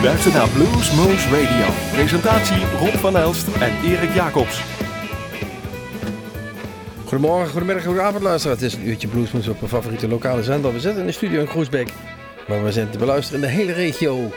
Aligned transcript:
U 0.00 0.02
luistert 0.02 0.34
naar 0.34 0.48
Blues 0.48 0.94
Moose 0.94 1.28
Radio. 1.28 1.74
Presentatie 1.92 2.66
Rob 2.78 2.94
van 2.94 3.16
Elst 3.16 3.46
en 3.60 3.72
Erik 3.84 4.14
Jacobs. 4.14 4.62
Goedemorgen, 7.04 7.50
goedemiddag, 7.50 7.84
goedenavond 7.84 8.22
luisteraars. 8.22 8.60
Het 8.60 8.72
is 8.72 8.78
een 8.78 8.88
uurtje 8.88 9.08
Bluesmoes 9.08 9.48
op 9.48 9.62
een 9.62 9.68
favoriete 9.68 10.08
lokale 10.08 10.42
zender. 10.42 10.72
We 10.72 10.80
zitten 10.80 11.00
in 11.00 11.06
de 11.06 11.12
studio 11.12 11.40
in 11.40 11.46
Groesbeek, 11.46 11.92
maar 12.48 12.64
we 12.64 12.72
zijn 12.72 12.90
te 12.90 12.98
beluisteren 12.98 13.42
in 13.42 13.48
de 13.48 13.52
hele 13.54 13.72
regio. 13.72 14.30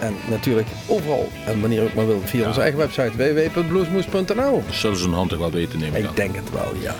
En 0.00 0.14
natuurlijk 0.28 0.66
overal 0.86 1.28
en 1.46 1.60
wanneer 1.60 1.82
ook 1.82 1.94
maar 1.94 2.06
wilt 2.06 2.30
via 2.30 2.46
onze 2.46 2.60
eigen 2.60 2.78
website 2.78 3.16
www.bluesmoes.nl. 3.16 4.62
Zullen 4.70 4.96
ze 4.96 5.04
een 5.04 5.12
hand 5.12 5.30
toch 5.30 5.38
wel 5.38 5.50
weten, 5.50 5.78
neem 5.78 5.94
ik 5.94 6.04
aan. 6.04 6.10
Ik 6.10 6.16
denk 6.16 6.36
het 6.36 6.50
wel, 6.50 6.72
ja. 6.80 6.94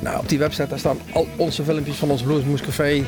Nou, 0.00 0.18
op 0.18 0.28
die 0.28 0.38
website 0.38 0.68
daar 0.68 0.78
staan 0.78 0.98
al 1.12 1.28
onze 1.36 1.64
filmpjes 1.64 1.96
van 1.96 2.10
ons 2.10 2.22
Bluesmoes 2.22 2.60
Café. 2.60 3.04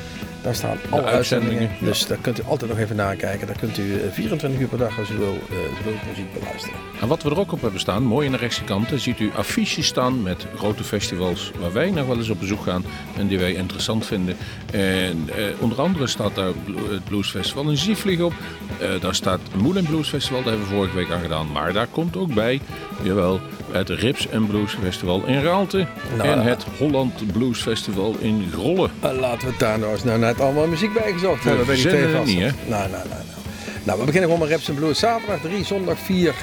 Daar 0.47 0.55
staan 0.55 0.79
alle 0.91 1.03
uitzendingen. 1.03 1.59
uitzendingen, 1.59 1.93
Dus 1.93 2.07
daar 2.07 2.19
kunt 2.21 2.39
u 2.39 2.43
altijd 2.47 2.71
nog 2.71 2.81
even 2.81 2.97
nakijken. 2.97 3.47
Daar 3.47 3.59
kunt 3.59 3.79
u 3.79 4.01
eh, 4.01 4.13
24 4.13 4.61
uur 4.61 4.69
per 4.69 4.79
dag 4.79 4.99
als 4.99 5.11
u 5.11 5.17
wil 5.17 5.39
eh, 5.51 6.09
muziek 6.09 6.33
beluisteren. 6.33 6.79
En 7.01 7.09
wat 7.09 7.23
we 7.23 7.31
er 7.31 7.39
ook 7.39 7.53
op 7.53 7.61
hebben 7.61 7.81
staan, 7.81 8.03
mooi 8.03 8.27
in 8.27 8.33
de 8.33 8.39
rechtse 8.39 8.65
kant, 8.65 8.89
dan 8.89 8.99
ziet 8.99 9.21
u 9.21 9.31
affiches 9.37 9.87
staan 9.87 10.23
met 10.23 10.47
grote 10.57 10.85
festivals 10.85 11.53
waar 11.61 11.73
wij 11.73 11.91
nog 11.91 12.07
wel 12.07 12.17
eens 12.17 12.29
op 12.29 12.39
bezoek 12.39 12.63
gaan 12.63 12.85
en 13.17 13.27
die 13.27 13.39
wij 13.39 13.53
interessant 13.53 14.07
vinden. 14.07 14.37
En 14.73 15.29
eh, 15.37 15.45
onder 15.59 15.81
andere 15.81 16.07
staat 16.07 16.35
daar 16.35 16.53
het 16.91 17.05
Blues 17.05 17.31
Festival 17.31 17.71
in 17.71 17.77
Zieflig 17.77 18.21
op. 18.21 18.33
Eh, 18.81 19.01
daar 19.01 19.15
staat 19.15 19.41
het 19.43 19.63
Moulin 19.63 19.85
Blues 19.85 20.09
Festival, 20.09 20.43
daar 20.43 20.53
hebben 20.53 20.69
we 20.69 20.75
vorige 20.75 20.97
week 20.97 21.11
aan 21.11 21.21
gedaan. 21.21 21.53
Maar 21.53 21.73
daar 21.73 21.87
komt 21.87 22.17
ook 22.17 22.35
bij, 22.35 22.61
jawel, 23.03 23.41
het 23.71 23.89
Rips 23.89 24.29
en 24.29 24.47
Blues 24.47 24.77
Festival 24.83 25.23
in 25.27 25.43
Raalte 25.43 25.87
Nou, 26.17 26.29
en 26.29 26.43
ja. 26.43 26.49
het 26.49 26.67
Holland 26.79 27.33
Blues 27.33 27.63
Festival 27.63 28.15
in 28.19 28.49
Grolle. 28.53 28.89
Uh, 29.05 29.11
laten 29.21 29.41
we 29.41 29.47
het 29.47 29.59
daar 29.59 29.79
nou 29.79 29.93
eens 29.93 30.05
nou 30.05 30.19
net 30.19 30.41
allemaal 30.41 30.67
muziek 30.67 30.93
bij 30.93 31.13
gezocht 31.13 31.45
hebben. 31.45 31.67
die 31.67 31.75
verzinnen 31.75 32.01
twee 32.01 32.15
het 32.15 32.27
niet, 32.27 32.43
vasten. 32.43 32.71
Nou, 32.71 32.91
nou, 32.91 33.09
nou, 33.09 33.09
nou. 33.09 33.37
Nou, 33.83 33.99
we 33.99 34.05
beginnen 34.05 34.31
gewoon 34.31 34.49
met 34.49 34.57
Raps 34.57 34.71
Blues. 34.79 34.99
Zaterdag 34.99 35.41
3, 35.41 35.65
zondag 35.65 35.99
4, 35.99 36.35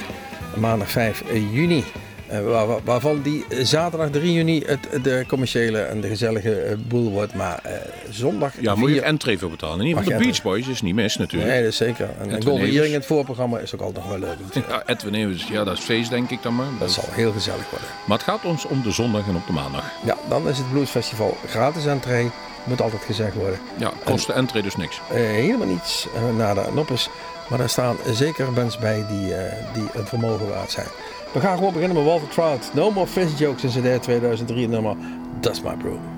maandag 0.56 0.90
5 0.90 1.22
juni. 1.52 1.84
Eh, 2.26 2.40
waar- 2.44 2.66
waar- 2.66 2.80
waarvan 2.84 3.22
die 3.22 3.44
eh, 3.48 3.64
zaterdag 3.64 4.10
3 4.10 4.32
juni 4.32 4.62
het, 4.66 5.04
de 5.04 5.24
commerciële 5.28 5.78
en 5.80 6.00
de 6.00 6.08
gezellige 6.08 6.60
eh, 6.60 6.76
boel 6.88 7.10
wordt. 7.10 7.34
Maar 7.34 7.62
zondag 8.10 8.52
Ja, 8.60 8.74
moet 8.74 8.88
je 8.88 8.94
4 8.94 9.02
entree 9.04 9.38
voor 9.38 9.50
betalen. 9.50 10.04
De 10.04 10.14
Beach 10.18 10.42
Boys 10.42 10.66
is 10.66 10.82
niet 10.82 10.94
mis 10.94 11.16
natuurlijk. 11.16 11.52
Nee, 11.52 11.60
dat 11.62 11.70
is 11.70 11.76
zeker. 11.76 12.08
En, 12.18 12.24
Edwin 12.26 12.42
Golden. 12.42 12.66
Earring 12.66 12.86
in 12.86 12.98
het 12.98 13.06
voorprogramma 13.06 13.58
is 13.58 13.74
ook 13.74 13.80
altijd 13.80 14.04
nog 14.04 14.18
wel 14.18 14.28
leuk. 14.28 14.64
Ja, 14.68 14.82
Edwin 14.86 15.14
Evers, 15.14 15.46
ja, 15.48 15.64
dat 15.64 15.78
is 15.78 15.84
feest 15.84 16.10
denk 16.10 16.30
ik 16.30 16.42
dan 16.42 16.54
maar. 16.54 16.66
Dat 16.78 16.90
zal 16.90 17.04
heel 17.10 17.32
gezellig 17.32 17.70
worden. 17.70 17.88
Maar 18.06 18.18
het 18.18 18.26
gaat 18.26 18.44
ons 18.44 18.64
om 18.66 18.82
de 18.82 18.90
zondag 18.90 19.26
en 19.28 19.36
op 19.36 19.46
de 19.46 19.52
maandag. 19.52 19.84
Ja, 20.04 20.16
dan 20.28 20.48
is 20.48 20.58
het 20.58 20.70
Bluesfestival 20.72 21.36
gratis 21.48 21.86
entree. 21.86 22.30
Moet 22.64 22.80
altijd 22.80 23.02
gezegd 23.02 23.34
worden. 23.34 23.58
Ja, 23.76 23.92
kost 24.04 24.26
de 24.26 24.32
entree 24.32 24.62
dus 24.62 24.76
niks. 24.76 25.00
Helemaal 25.12 25.66
niets 25.66 26.06
uh, 26.16 26.36
naar 26.36 26.54
de 26.54 26.64
noppes. 26.74 27.08
Maar 27.48 27.58
daar 27.58 27.68
staan 27.68 27.96
zeker 28.12 28.52
bands 28.52 28.78
bij 28.78 29.04
die, 29.08 29.32
die 29.74 29.88
een 29.94 30.06
vermogen 30.06 30.48
waard 30.48 30.70
zijn. 30.70 30.86
We 31.34 31.40
gaan 31.40 31.56
gewoon 31.56 31.72
beginnen 31.72 31.96
met 31.96 32.06
Walter 32.06 32.28
Trout. 32.28 32.70
No 32.74 32.90
More 32.90 33.06
Fish 33.06 33.38
Jokes 33.38 33.64
in 33.64 33.70
CD 33.70 34.02
2003 34.02 34.68
nummer 34.68 34.96
That's 35.40 35.60
My 35.60 35.74
Broom. 35.76 36.13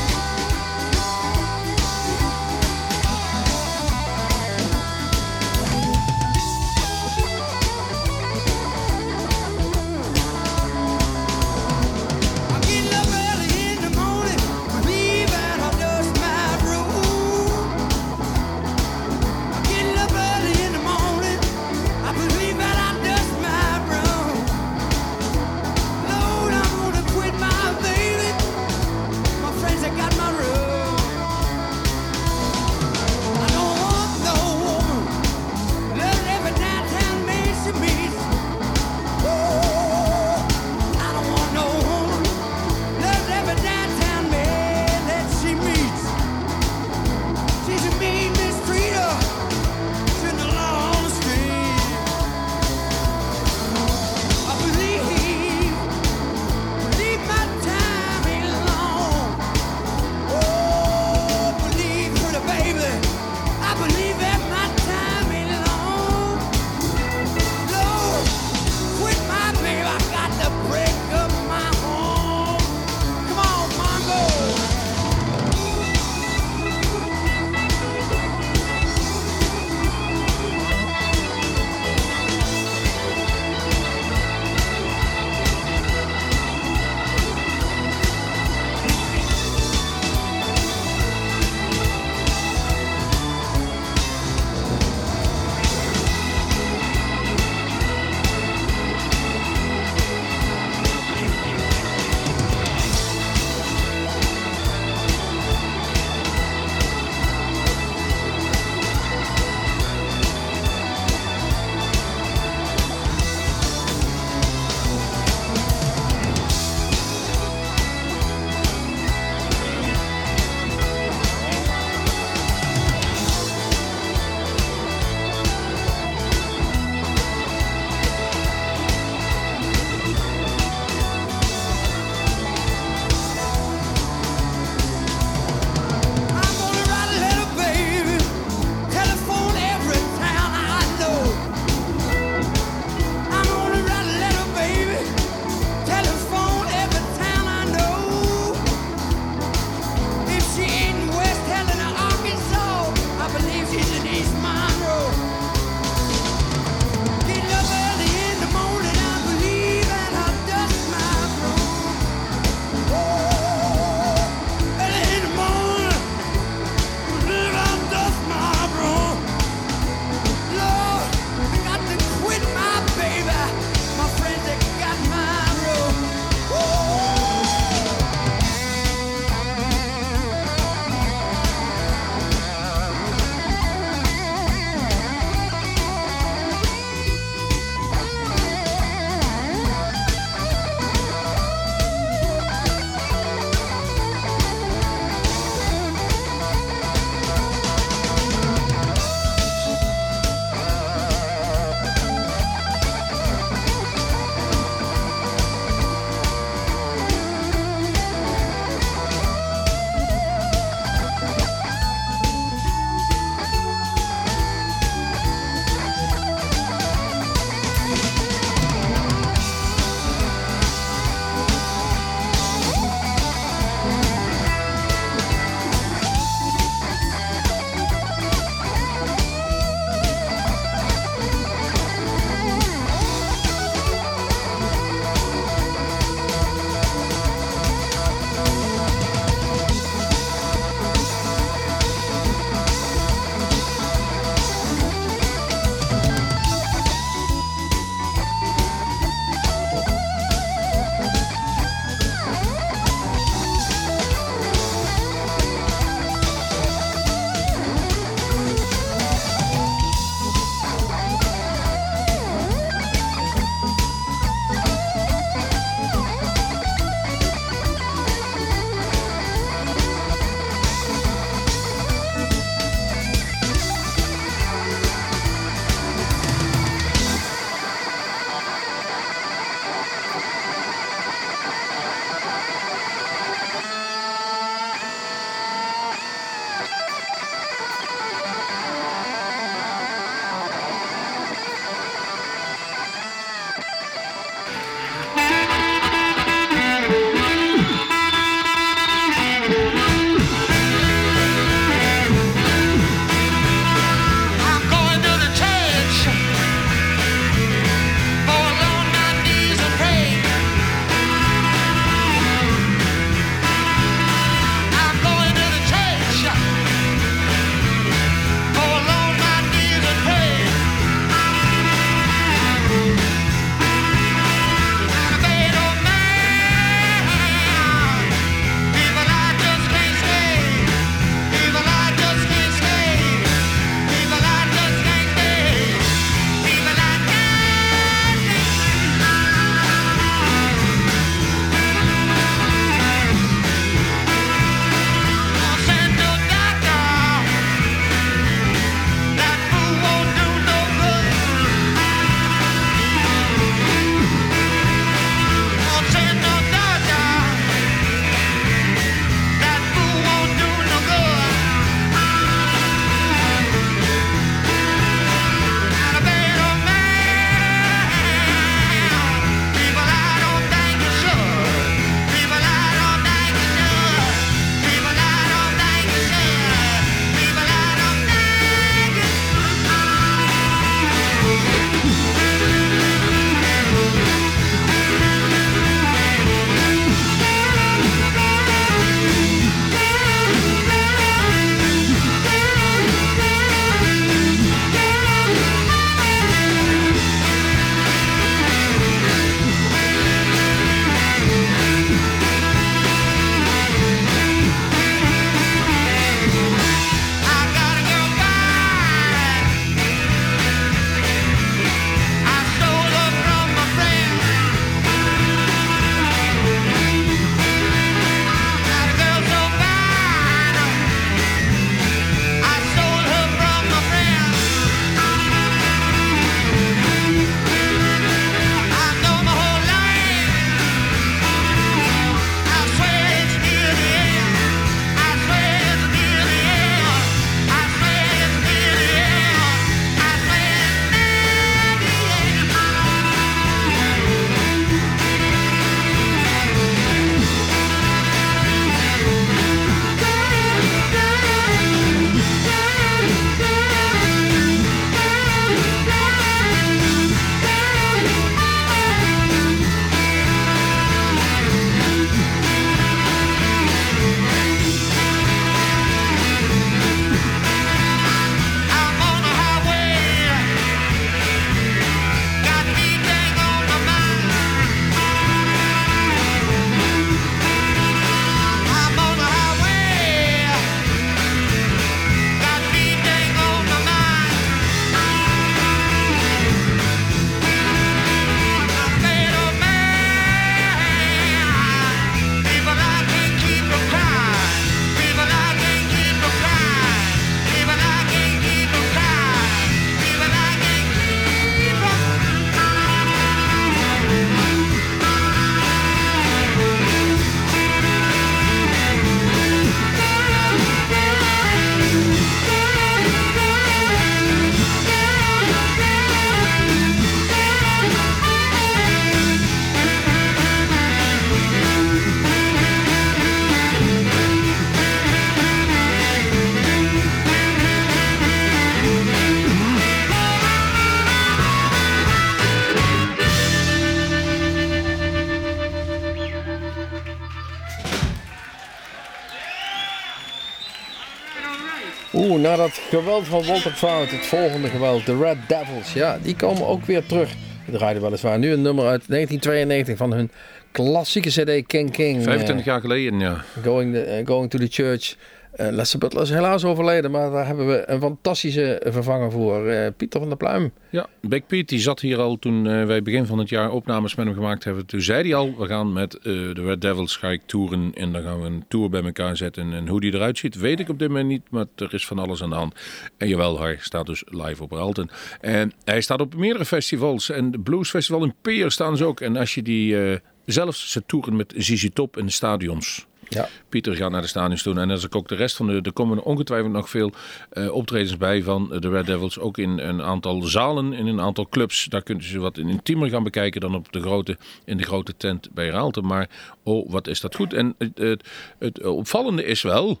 Geweld 543.00 543.26
van 543.26 543.44
Walter 543.44 543.74
Trout, 543.74 544.10
het 544.10 544.26
volgende 544.26 544.68
geweld, 544.68 545.06
de 545.06 545.16
Red 545.16 545.36
Devils. 545.46 545.92
Ja, 545.92 546.18
die 546.22 546.36
komen 546.36 546.66
ook 546.66 546.84
weer 546.84 547.06
terug. 547.06 547.34
Die 547.64 547.76
draaiden 547.76 548.02
weliswaar 548.02 548.38
nu 548.38 548.52
een 548.52 548.62
nummer 548.62 548.86
uit 548.86 549.04
1992 549.08 549.96
van 549.96 550.12
hun 550.12 550.30
klassieke 550.72 551.28
CD 551.28 551.66
King 551.66 551.90
King. 551.90 552.22
25 552.22 552.56
eh, 552.58 552.64
jaar 552.64 552.80
geleden, 552.80 553.20
ja. 553.20 553.44
going, 553.62 553.92
the, 553.92 554.02
eh, 554.02 554.26
going 554.26 554.50
to 554.50 554.58
the 554.58 554.68
Church. 554.68 555.16
Uh, 555.56 555.68
Lester 555.70 555.98
Butler 555.98 556.22
is 556.22 556.30
helaas 556.30 556.64
overleden, 556.64 557.10
maar 557.10 557.30
daar 557.30 557.46
hebben 557.46 557.66
we 557.66 557.82
een 557.86 558.00
fantastische 558.00 558.82
vervanger 558.84 559.30
voor. 559.30 559.66
Uh, 559.66 559.86
Pieter 559.96 560.20
van 560.20 560.28
der 560.28 560.38
Pluim. 560.38 560.72
Ja, 560.90 561.06
Big 561.20 561.46
Piet 561.46 561.68
die 561.68 561.78
zat 561.78 562.00
hier 562.00 562.18
al 562.18 562.38
toen 562.38 562.64
uh, 562.64 562.84
wij 562.84 563.02
begin 563.02 563.26
van 563.26 563.38
het 563.38 563.48
jaar 563.48 563.70
opnames 563.70 564.14
met 564.14 564.26
hem 564.26 564.34
gemaakt 564.34 564.64
hebben. 564.64 564.86
Toen 564.86 565.00
zei 565.00 565.22
hij 565.22 565.34
al, 565.34 565.54
we 565.58 565.66
gaan 565.66 565.92
met 565.92 566.18
de 566.22 566.52
Red 566.52 566.80
Devils 566.80 567.16
ga 567.16 567.28
ik 567.28 567.40
toeren 567.46 567.90
en 567.94 568.12
dan 568.12 568.22
gaan 568.22 568.40
we 568.40 568.46
een 568.46 568.64
tour 568.68 568.90
bij 568.90 569.02
elkaar 569.02 569.36
zetten. 569.36 569.72
En 569.72 569.88
hoe 569.88 570.00
die 570.00 570.14
eruit 570.14 570.38
ziet 570.38 570.54
weet 570.54 570.80
ik 570.80 570.88
op 570.88 570.98
dit 570.98 571.08
moment 571.08 571.28
niet, 571.28 571.42
maar 571.50 571.66
er 571.76 571.94
is 571.94 572.06
van 572.06 572.18
alles 572.18 572.42
aan 572.42 572.50
de 572.50 572.56
hand. 572.56 572.74
En 573.16 573.28
jawel, 573.28 573.60
hij 573.60 573.76
staat 573.80 574.06
dus 574.06 574.22
live 574.26 574.62
op 574.62 574.72
Ralten. 574.72 575.10
En 575.40 575.72
hij 575.84 576.00
staat 576.00 576.20
op 576.20 576.34
meerdere 576.34 576.64
festivals 576.64 577.30
en 577.30 577.50
de 577.50 577.58
Blues 577.58 577.90
Festival 577.90 578.24
in 578.24 578.34
Peer 578.42 578.70
staan 578.70 578.96
ze 578.96 579.04
ook. 579.04 579.20
En 579.20 579.36
als 579.36 579.54
je 579.54 579.62
die, 579.62 580.20
zelfs 580.52 580.90
ze 580.90 581.02
toeren 581.06 581.36
met 581.36 581.54
ZZ 581.56 581.88
Top 581.92 582.16
in 582.16 582.26
de 582.26 582.32
stadions. 582.32 583.06
Ja. 583.28 583.48
Pieter 583.68 583.96
gaat 583.96 584.10
naar 584.10 584.20
de 584.20 584.26
stadions 584.26 584.62
toe. 584.62 584.80
En 584.80 584.90
als 584.90 585.04
ik 585.04 585.14
ook 585.14 585.28
de 585.28 585.34
rest 585.34 585.56
van 585.56 585.66
de. 585.66 585.80
Er 585.82 585.92
komen 585.92 586.22
ongetwijfeld 586.24 586.72
nog 586.72 586.90
veel 586.90 587.12
uh, 587.52 587.72
optredens 587.72 588.16
bij 588.16 588.42
van 588.42 588.68
de 588.80 588.88
Red 588.88 589.06
Devils. 589.06 589.38
Ook 589.38 589.58
in 589.58 589.78
een 589.78 590.02
aantal 590.02 590.42
zalen, 590.42 590.92
in 590.92 591.06
een 591.06 591.20
aantal 591.20 591.48
clubs. 591.48 591.84
Daar 591.84 592.02
kunt 592.02 592.22
u 592.22 592.24
ze 592.24 592.38
wat 592.38 592.58
intiemer 592.58 593.08
gaan 593.08 593.22
bekijken 593.22 593.60
dan 593.60 593.74
op 593.74 593.92
de 593.92 594.00
grote, 594.00 594.36
in 594.64 594.76
de 594.76 594.82
grote 594.82 595.16
tent 595.16 595.50
bij 595.50 595.68
Raalte. 595.68 596.00
Maar 596.00 596.28
oh, 596.62 596.90
wat 596.90 597.06
is 597.06 597.20
dat 597.20 597.34
goed. 597.34 597.52
En 597.52 597.74
het, 597.78 597.98
het, 597.98 598.28
het 598.58 598.82
opvallende 598.84 599.44
is 599.44 599.62
wel 599.62 600.00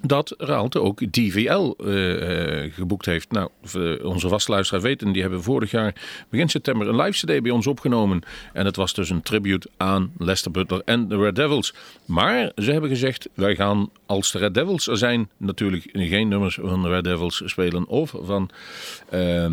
dat 0.00 0.34
Raalte 0.38 0.80
ook 0.80 1.00
DVL 1.10 1.74
uh, 1.78 2.64
uh, 2.64 2.72
geboekt 2.74 3.06
heeft. 3.06 3.30
Nou, 3.30 3.50
onze 4.02 4.28
vastluisteraars 4.28 4.84
weten, 4.84 5.12
die 5.12 5.22
hebben 5.22 5.42
vorig 5.42 5.70
jaar 5.70 5.94
begin 6.28 6.48
september 6.48 6.88
een 6.88 6.96
live 6.96 7.26
CD 7.26 7.42
bij 7.42 7.50
ons 7.50 7.66
opgenomen. 7.66 8.22
En 8.52 8.64
het 8.64 8.76
was 8.76 8.94
dus 8.94 9.10
een 9.10 9.22
tribute 9.22 9.68
aan 9.76 10.12
Lester 10.18 10.50
Butler 10.50 10.82
en 10.84 11.08
de 11.08 11.16
Red 11.16 11.36
Devils. 11.36 11.74
Maar 12.04 12.52
ze 12.56 12.72
hebben 12.72 12.90
gezegd, 12.90 13.28
wij 13.34 13.54
gaan 13.54 13.90
als 14.06 14.32
de 14.32 14.38
Red 14.38 14.54
Devils 14.54 14.88
er 14.88 14.98
zijn, 14.98 15.30
natuurlijk 15.36 15.88
geen 15.92 16.28
nummers 16.28 16.58
van 16.62 16.82
de 16.82 16.88
Red 16.88 17.04
Devils 17.04 17.42
spelen 17.44 17.86
of 17.86 18.14
van... 18.22 18.50
Uh, 19.14 19.46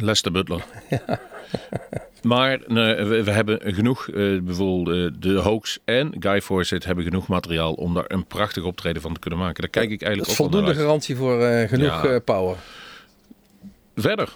Lester 0.00 0.32
Butler. 0.32 0.64
Maar 2.22 2.58
we, 2.66 3.22
we, 3.24 3.30
hebben 3.30 3.60
genoeg, 3.74 4.08
uh, 4.08 4.40
bijvoorbeeld 4.40 4.96
uh, 4.96 5.20
de 5.20 5.38
Hoax 5.38 5.78
en 5.84 6.14
Guy 6.18 6.40
Fawcett 6.40 6.84
hebben 6.84 7.04
genoeg 7.04 7.28
materiaal 7.28 7.72
om 7.72 7.94
daar 7.94 8.04
een 8.06 8.26
prachtig 8.26 8.64
optreden 8.64 9.02
van 9.02 9.12
te 9.12 9.20
kunnen 9.20 9.38
maken. 9.38 9.60
Daar 9.60 9.70
kijk 9.70 9.90
ik 9.90 10.02
eigenlijk 10.02 10.30
ook 10.30 10.36
voldoende 10.36 10.74
garantie 10.74 11.16
voor 11.16 11.40
uh, 11.42 11.68
genoeg 11.68 12.02
ja. 12.04 12.18
power. 12.18 12.56
Verder. 13.96 14.32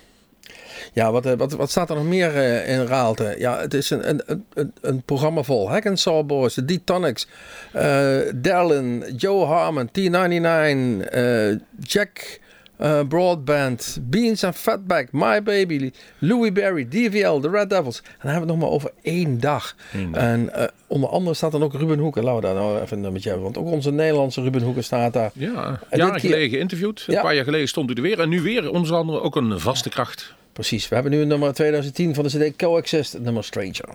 Ja, 0.93 1.12
wat, 1.12 1.25
wat, 1.25 1.53
wat 1.53 1.71
staat 1.71 1.91
er 1.91 1.97
nog 1.97 2.05
meer 2.05 2.35
in 2.67 2.87
Raalte? 2.87 3.35
Ja, 3.39 3.61
het 3.61 3.75
is 3.75 3.91
een, 3.91 4.09
een, 4.09 4.45
een, 4.55 4.73
een 4.81 5.03
programma 5.03 5.43
vol. 5.43 5.71
Hack 5.71 5.87
and 5.87 6.01
Saw 6.01 6.27
Boys, 6.27 6.55
de 6.55 6.65
D-Tonics, 6.65 7.29
Darlin, 8.35 9.05
Joe 9.17 9.45
Harmon, 9.45 9.89
T99, 9.89 11.12
Jack... 11.81 12.41
Uh, 12.83 13.01
Broadband, 13.09 13.99
Beans 14.03 14.45
and 14.45 14.57
Fatback, 14.57 15.09
My 15.12 15.43
Baby, 15.43 15.91
Louis 16.19 16.53
Berry, 16.53 16.89
DVL, 16.89 17.41
The 17.41 17.51
Red 17.51 17.71
Devils. 17.71 17.99
En 17.99 18.05
dan 18.23 18.31
hebben 18.31 18.33
we 18.33 18.39
het 18.39 18.47
nog 18.47 18.59
maar 18.59 18.69
over 18.69 18.91
één 19.03 19.41
dag. 19.41 19.77
Eén 19.93 20.12
dag. 20.12 20.23
En 20.23 20.51
uh, 20.57 20.65
onder 20.87 21.09
andere 21.09 21.35
staat 21.35 21.53
dan 21.53 21.62
ook 21.62 21.75
Ruben 21.75 21.99
Hoeken. 21.99 22.25
Laten 22.25 22.41
we 22.41 22.47
daar 22.47 22.55
nou 22.55 22.81
even 22.81 22.97
een 22.97 23.03
nummertje 23.03 23.29
hebben. 23.31 23.53
Want 23.53 23.67
ook 23.67 23.73
onze 23.73 23.91
Nederlandse 23.93 24.43
Ruben 24.43 24.62
Hoeken 24.62 24.85
staat 24.85 25.12
daar. 25.12 25.31
Ja, 25.35 25.81
jaren 25.91 26.21
geleden 26.21 26.51
geïnterviewd. 26.51 27.05
Ja. 27.07 27.17
Een 27.17 27.23
paar 27.23 27.35
jaar 27.35 27.45
geleden 27.45 27.69
stond 27.69 27.91
u 27.91 27.95
er 27.95 28.03
weer. 28.03 28.21
En 28.21 28.29
nu 28.29 28.41
weer 28.41 28.71
onder 28.71 28.95
andere 28.95 29.21
ook 29.21 29.37
een 29.37 29.61
vaste 29.61 29.89
kracht. 29.89 30.35
Precies. 30.53 30.89
We 30.89 30.95
hebben 30.95 31.12
nu 31.12 31.21
een 31.21 31.29
nummer 31.29 31.55
2010 31.55 32.15
van 32.15 32.25
de 32.25 32.51
CD 32.51 32.57
Coexist, 32.57 33.19
nummer 33.19 33.45
Stranger. 33.45 33.89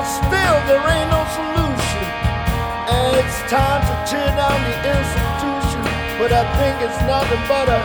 But 0.00 0.08
still, 0.08 0.56
there 0.64 0.80
ain't 0.80 1.10
no 1.12 1.22
solution. 1.28 2.04
And 2.88 3.20
it's 3.20 3.36
time 3.52 3.84
to 3.84 3.94
tear 4.08 4.32
down 4.32 4.56
the 4.64 4.76
institution. 4.96 5.82
But 6.16 6.32
I 6.32 6.40
think 6.56 6.80
it's 6.88 7.00
nothing 7.04 7.42
but 7.44 7.68
a 7.68 7.80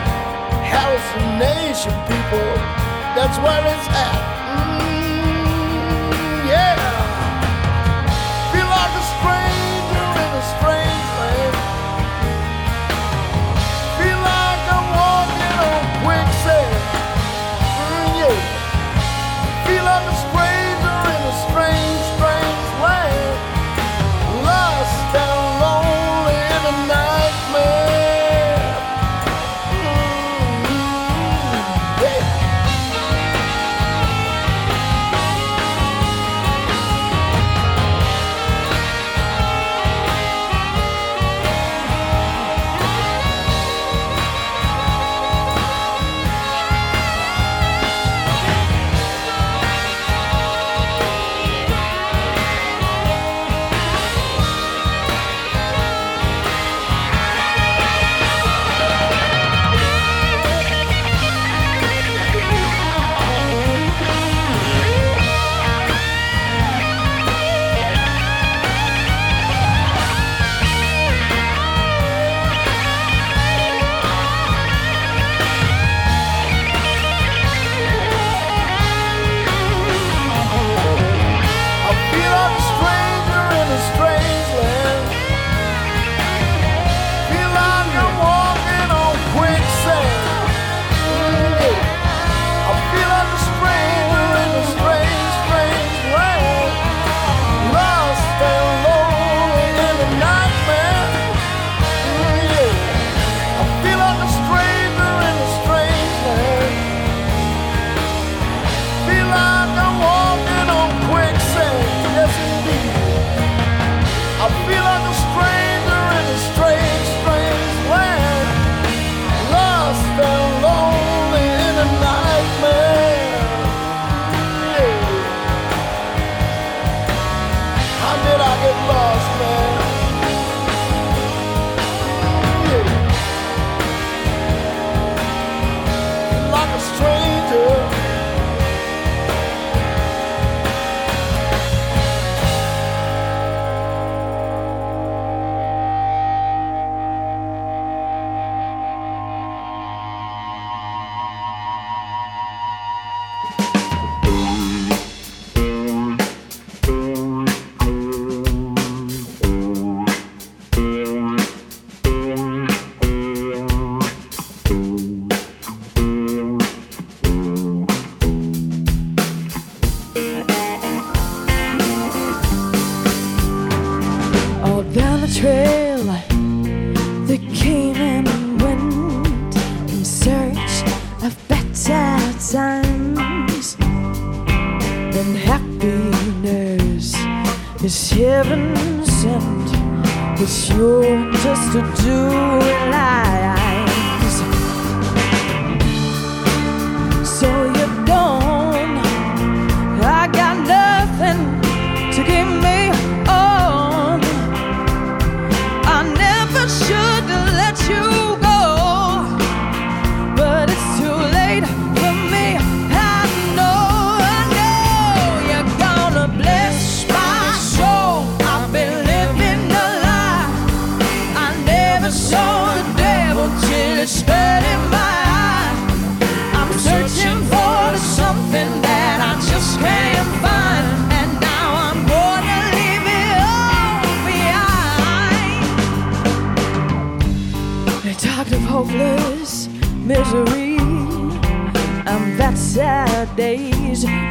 hallucination, 0.64 1.92
people. 2.08 2.48
That's 3.12 3.36
where 3.44 3.60
it's 3.68 3.88
at. 3.92 4.45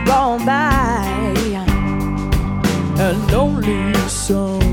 gone 0.06 0.46
by 0.46 1.04
and 2.98 3.32
lonely 3.32 3.94
song. 4.08 4.64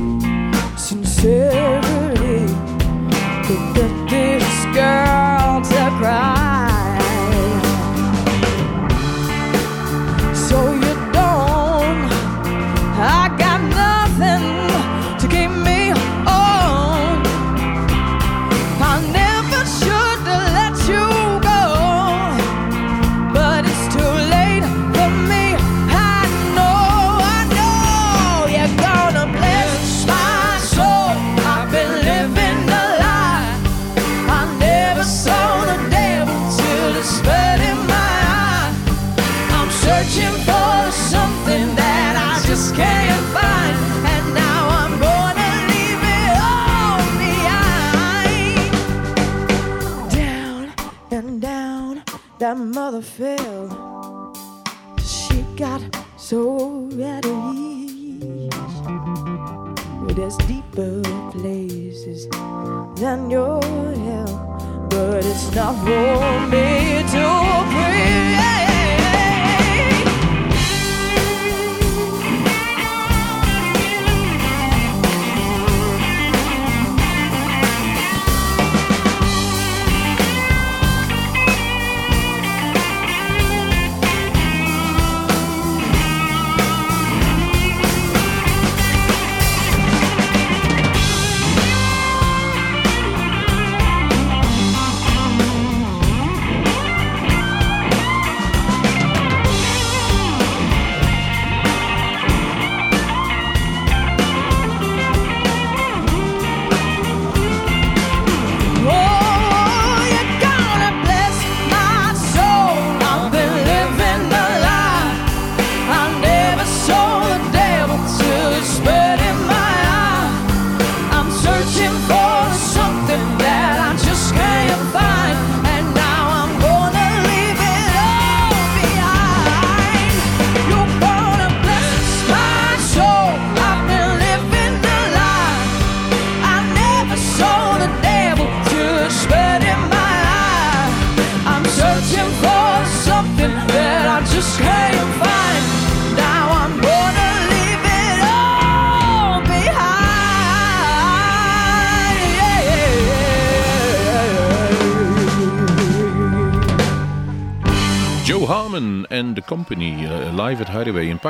that 52.52 52.58
mother 52.58 53.00
fell. 53.00 54.32
She 54.98 55.42
got 55.56 55.80
so 56.18 56.88
at 57.00 57.24
ease. 57.24 58.50
with 60.02 60.16
there's 60.16 60.36
deeper 60.48 61.00
places 61.30 62.28
than 62.96 63.30
your 63.30 63.62
hell, 64.06 64.86
but 64.90 65.24
it's 65.24 65.54
not 65.54 65.74
for 65.84 66.46
me 66.48 67.02
to. 67.12 67.51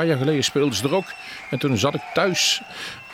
Paar 0.03 0.11
jaar 0.11 0.25
geleden 0.25 0.43
speelden 0.43 0.77
ze 0.77 0.83
er 0.83 0.95
ook. 0.95 1.13
En 1.49 1.59
toen 1.59 1.77
zat 1.77 1.93
ik 1.93 2.01
thuis 2.13 2.61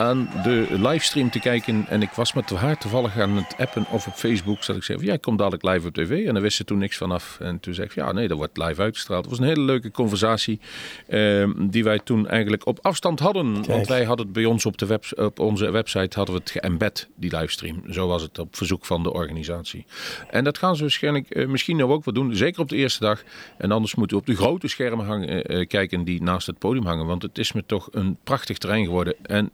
aan 0.00 0.28
de 0.42 0.66
livestream 0.70 1.30
te 1.30 1.38
kijken. 1.38 1.86
En 1.88 2.02
ik 2.02 2.10
was 2.10 2.32
met 2.32 2.50
haar 2.50 2.78
toevallig 2.78 3.18
aan 3.18 3.36
het 3.36 3.54
appen 3.58 3.86
of 3.90 4.06
op 4.06 4.12
Facebook. 4.12 4.62
Zat 4.62 4.76
ik 4.76 4.82
zei, 4.82 5.04
ja, 5.04 5.12
ik 5.12 5.20
kom 5.20 5.36
dadelijk 5.36 5.62
live 5.62 5.86
op 5.86 5.94
tv. 5.94 6.26
En 6.26 6.32
daar 6.32 6.42
wist 6.42 6.56
ze 6.56 6.64
toen 6.64 6.78
niks 6.78 6.96
vanaf. 6.96 7.36
En 7.40 7.60
toen 7.60 7.74
zei 7.74 7.86
ik, 7.86 7.94
ja, 7.94 8.12
nee, 8.12 8.28
dat 8.28 8.36
wordt 8.36 8.56
live 8.56 8.82
uitgestraald. 8.82 9.20
Het 9.20 9.30
was 9.30 9.40
een 9.40 9.54
hele 9.54 9.64
leuke 9.64 9.90
conversatie. 9.90 10.60
eh, 11.06 11.48
die 11.56 11.84
wij 11.84 11.98
toen 11.98 12.28
eigenlijk 12.28 12.66
op 12.66 12.78
afstand 12.82 13.20
hadden. 13.20 13.66
Want 13.66 13.86
wij 13.86 14.04
hadden 14.04 14.26
het 14.26 14.34
bij 14.34 14.44
ons 14.44 14.66
op, 14.66 14.78
de 14.78 14.86
web, 14.86 15.04
op 15.16 15.38
onze 15.38 15.70
website 15.70 16.16
hadden 16.16 16.34
we 16.34 16.40
het 16.40 16.50
geëmbed, 16.50 17.08
die 17.16 17.36
livestream. 17.36 17.82
Zo 17.90 18.06
was 18.06 18.22
het 18.22 18.38
op 18.38 18.56
verzoek 18.56 18.86
van 18.86 19.02
de 19.02 19.12
organisatie. 19.12 19.86
En 20.30 20.44
dat 20.44 20.58
gaan 20.58 20.76
ze 20.76 20.82
waarschijnlijk 20.82 21.30
eh, 21.30 21.46
misschien 21.46 21.76
nou 21.76 21.90
ook 21.90 22.04
wel 22.04 22.14
doen. 22.14 22.36
Zeker 22.36 22.60
op 22.60 22.68
de 22.68 22.76
eerste 22.76 23.00
dag. 23.00 23.22
En 23.58 23.70
anders 23.70 23.94
moeten 23.94 24.16
we 24.16 24.22
op 24.22 24.28
de 24.28 24.36
grote 24.42 24.68
schermen 24.68 25.06
hangen, 25.06 25.44
eh, 25.44 25.60
eh, 25.60 25.68
kijken 25.68 26.04
die 26.04 26.22
naast 26.22 26.46
het 26.46 26.58
podium 26.58 26.86
hangen. 26.86 27.06
Want 27.06 27.22
het 27.22 27.38
is 27.38 27.52
me 27.52 27.62
toch 27.66 27.88
een 27.90 28.16
prachtig 28.24 28.58
terrein 28.58 28.84
geworden. 28.84 29.14
En 29.22 29.50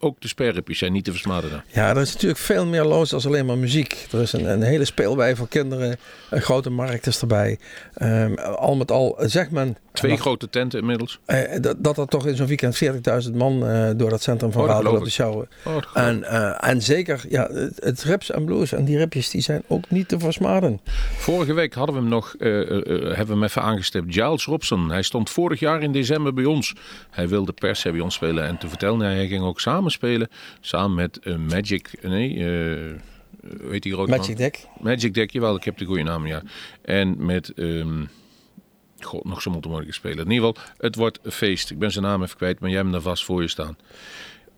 ook 0.00 0.20
de 0.20 0.28
sperripjes 0.28 0.78
zijn 0.78 0.92
niet 0.92 1.04
te 1.04 1.10
versmaden. 1.10 1.64
Ja, 1.72 1.90
er 1.90 2.00
is 2.00 2.12
natuurlijk 2.12 2.40
veel 2.40 2.66
meer 2.66 2.84
los 2.84 3.10
dan 3.10 3.20
alleen 3.24 3.46
maar 3.46 3.58
muziek. 3.58 4.06
Er 4.12 4.20
is 4.20 4.32
een, 4.32 4.62
hele 4.62 4.84
speelwij 4.84 5.36
voor 5.36 5.48
kinderen. 5.48 5.96
Een 6.30 6.42
grote 6.42 6.70
markt 6.70 7.06
is 7.06 7.20
erbij. 7.20 7.58
Ehm, 7.94 8.34
al 8.34 8.76
met 8.76 8.90
al 8.90 9.16
zegt 9.18 9.50
men... 9.50 9.76
Twee 9.98 10.10
dat, 10.10 10.20
grote 10.20 10.50
tenten 10.50 10.80
inmiddels. 10.80 11.18
eh, 11.24 11.60
dat, 11.60 11.76
dat 11.78 11.98
er 11.98 12.06
toch 12.06 12.26
in 12.26 12.36
zo'n 12.36 12.46
weekend 12.46 12.84
40.000 13.28 13.34
man 13.34 13.66
eh, 13.66 13.90
door 13.96 14.10
dat 14.10 14.22
centrum 14.22 14.52
van 14.52 14.62
Oh, 14.86 14.92
op 14.92 15.04
de 15.04 15.10
sjouwen. 15.10 15.48
Oh. 15.64 15.76
En, 15.94 16.24
eh, 16.24 16.68
en 16.68 16.82
zeker, 16.82 17.24
ja, 17.28 17.48
het, 17.52 17.80
het 17.84 18.02
rips 18.02 18.30
en 18.30 18.44
blues 18.44 18.72
en 18.72 18.84
die 18.84 18.96
ripjes 18.96 19.30
die 19.30 19.40
zijn 19.40 19.62
ook 19.66 19.90
niet 19.90 20.08
te 20.08 20.18
versmaden. 20.18 20.80
Vorige 21.16 21.52
week 21.52 21.74
hadden 21.74 21.94
we 21.94 22.00
hem 22.00 22.10
nog, 22.10 22.34
hebben 22.38 23.26
we 23.26 23.32
hem 23.32 23.42
even 23.42 23.62
aangestipt. 23.62 24.14
Giles 24.14 24.44
Robson. 24.44 24.90
Hij 24.90 25.02
stond 25.02 25.30
vorig 25.30 25.60
jaar 25.60 25.82
in 25.82 25.92
december 25.92 26.34
bij 26.34 26.44
ons. 26.44 26.74
Hij 27.10 27.28
wilde 27.28 27.52
per 27.52 27.76
se 27.76 27.90
bij 27.90 28.00
ons 28.00 28.14
spelen. 28.14 28.44
En 28.46 28.58
te 28.58 28.68
vertellen, 28.68 29.00
hij 29.00 29.26
ging 29.26 29.42
ook 29.44 29.60
samen 29.60 29.90
spelen. 29.90 30.28
Samen 30.60 30.94
met 30.94 31.20
Magic, 31.48 31.90
nee, 32.02 32.44
weet 33.60 33.82
die 33.82 33.92
grote 33.92 34.10
man? 34.10 34.18
Magic 34.18 34.36
Deck. 34.36 34.66
Magic 34.80 35.14
Deck, 35.14 35.30
jawel, 35.30 35.56
ik 35.56 35.64
heb 35.64 35.78
de 35.78 35.84
goede 35.84 36.02
naam, 36.02 36.26
ja. 36.26 36.42
En 36.82 37.24
met, 37.26 37.52
ehm, 37.54 38.04
god, 39.00 39.24
nog 39.24 39.42
zo 39.42 39.50
moeilijk 39.50 39.94
spelen. 39.94 40.24
In 40.24 40.30
ieder 40.30 40.48
geval, 40.48 40.62
het 40.78 40.94
wordt 40.94 41.18
een 41.22 41.32
feest. 41.32 41.70
Ik 41.70 41.78
ben 41.78 41.92
zijn 41.92 42.04
naam 42.04 42.22
even 42.22 42.36
kwijt, 42.36 42.60
maar 42.60 42.68
jij 42.70 42.78
hebt 42.78 42.90
hem 42.92 43.02
daar 43.02 43.10
vast 43.12 43.24
voor 43.24 43.42
je 43.42 43.48
staan. 43.48 43.76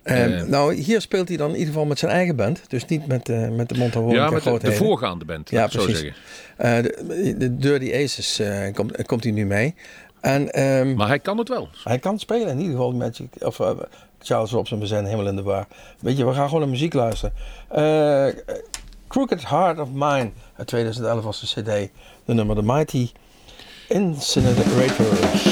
Ehm, 0.02 0.32
Eh. 0.32 0.42
nou, 0.42 0.74
hier 0.74 1.00
speelt 1.00 1.28
hij 1.28 1.36
dan 1.36 1.48
in 1.48 1.54
ieder 1.56 1.72
geval 1.72 1.86
met 1.86 1.98
zijn 1.98 2.12
eigen 2.12 2.36
band. 2.36 2.70
Dus 2.70 2.84
niet 2.86 3.06
met, 3.06 3.28
eh 3.28 3.48
met 3.48 3.68
de 3.68 3.78
Montawonica 3.78 4.24
ja, 4.24 4.30
met 4.30 4.60
de, 4.60 4.72
voorgaande 4.72 5.24
band, 5.24 5.50
Ja, 5.50 5.64
ik 5.64 5.70
zo 5.70 5.82
precies. 5.84 6.00
zeggen. 6.00 6.16
Eh, 6.56 6.82
de, 6.82 7.34
de 7.38 7.56
Dirty 7.56 7.92
Aces 7.94 8.40
komt, 8.74 9.06
komt 9.06 9.22
hij 9.24 9.32
nu 9.32 9.46
mee. 9.46 9.74
En 10.20 10.52
ehm, 10.52 10.94
Maar 10.94 11.08
hij 11.08 11.18
kan 11.18 11.38
het 11.38 11.48
wel. 11.48 11.68
hij 11.84 11.98
kan 11.98 12.18
spelen 12.18 12.48
in 12.48 12.58
ieder 12.58 12.72
geval 12.72 12.92
Magic. 12.92 13.28
Of 13.38 13.58
uh, 13.58 13.70
Charles 14.22 14.50
Robson, 14.50 14.78
we 14.80 14.86
zijn 14.86 15.04
helemaal 15.04 15.26
in 15.28 15.36
de 15.36 15.42
war. 15.42 15.66
Weet 16.00 16.16
je, 16.16 16.26
we 16.26 16.32
gaan 16.32 16.44
gewoon 16.46 16.60
naar 16.60 16.70
muziek 16.70 16.92
luisteren. 16.92 17.34
Crooked 19.08 19.48
Heart 19.48 19.78
of 19.78 19.88
Mine 19.92 20.30
uit 20.56 20.66
2011 20.66 21.24
was 21.24 21.40
de 21.40 21.46
CD. 21.62 21.90
De 22.24 22.34
nummer 22.34 22.56
The 22.56 22.62
Mighty 22.62 23.10
incinerator. 23.90 25.49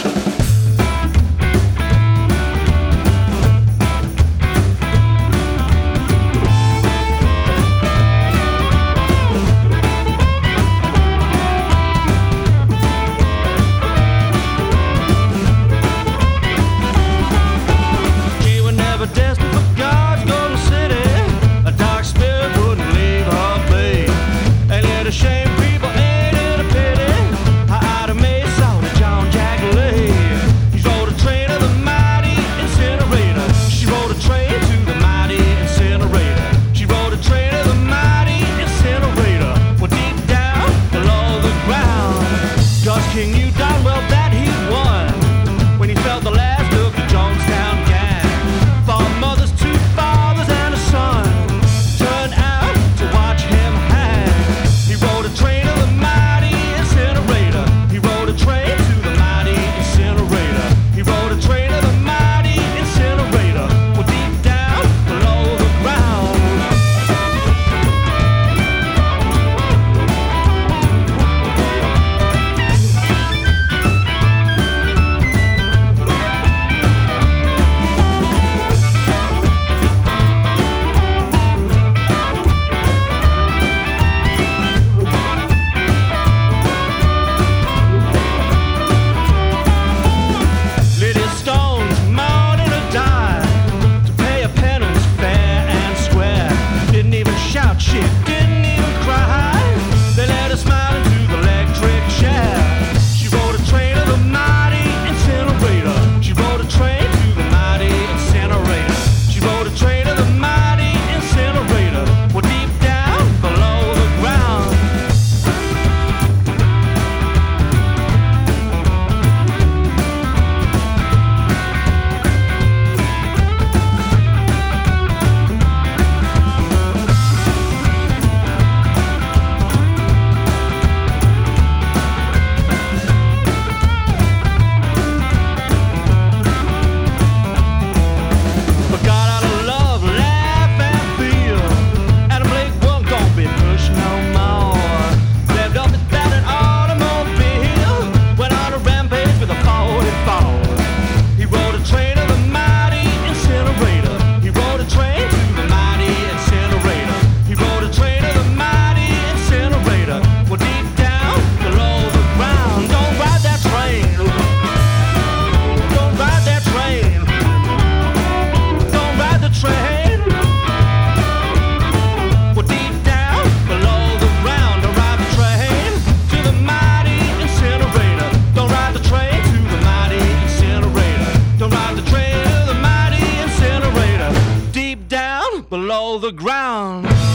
Below 185.71 186.19
the 186.19 186.33
ground. 186.33 187.28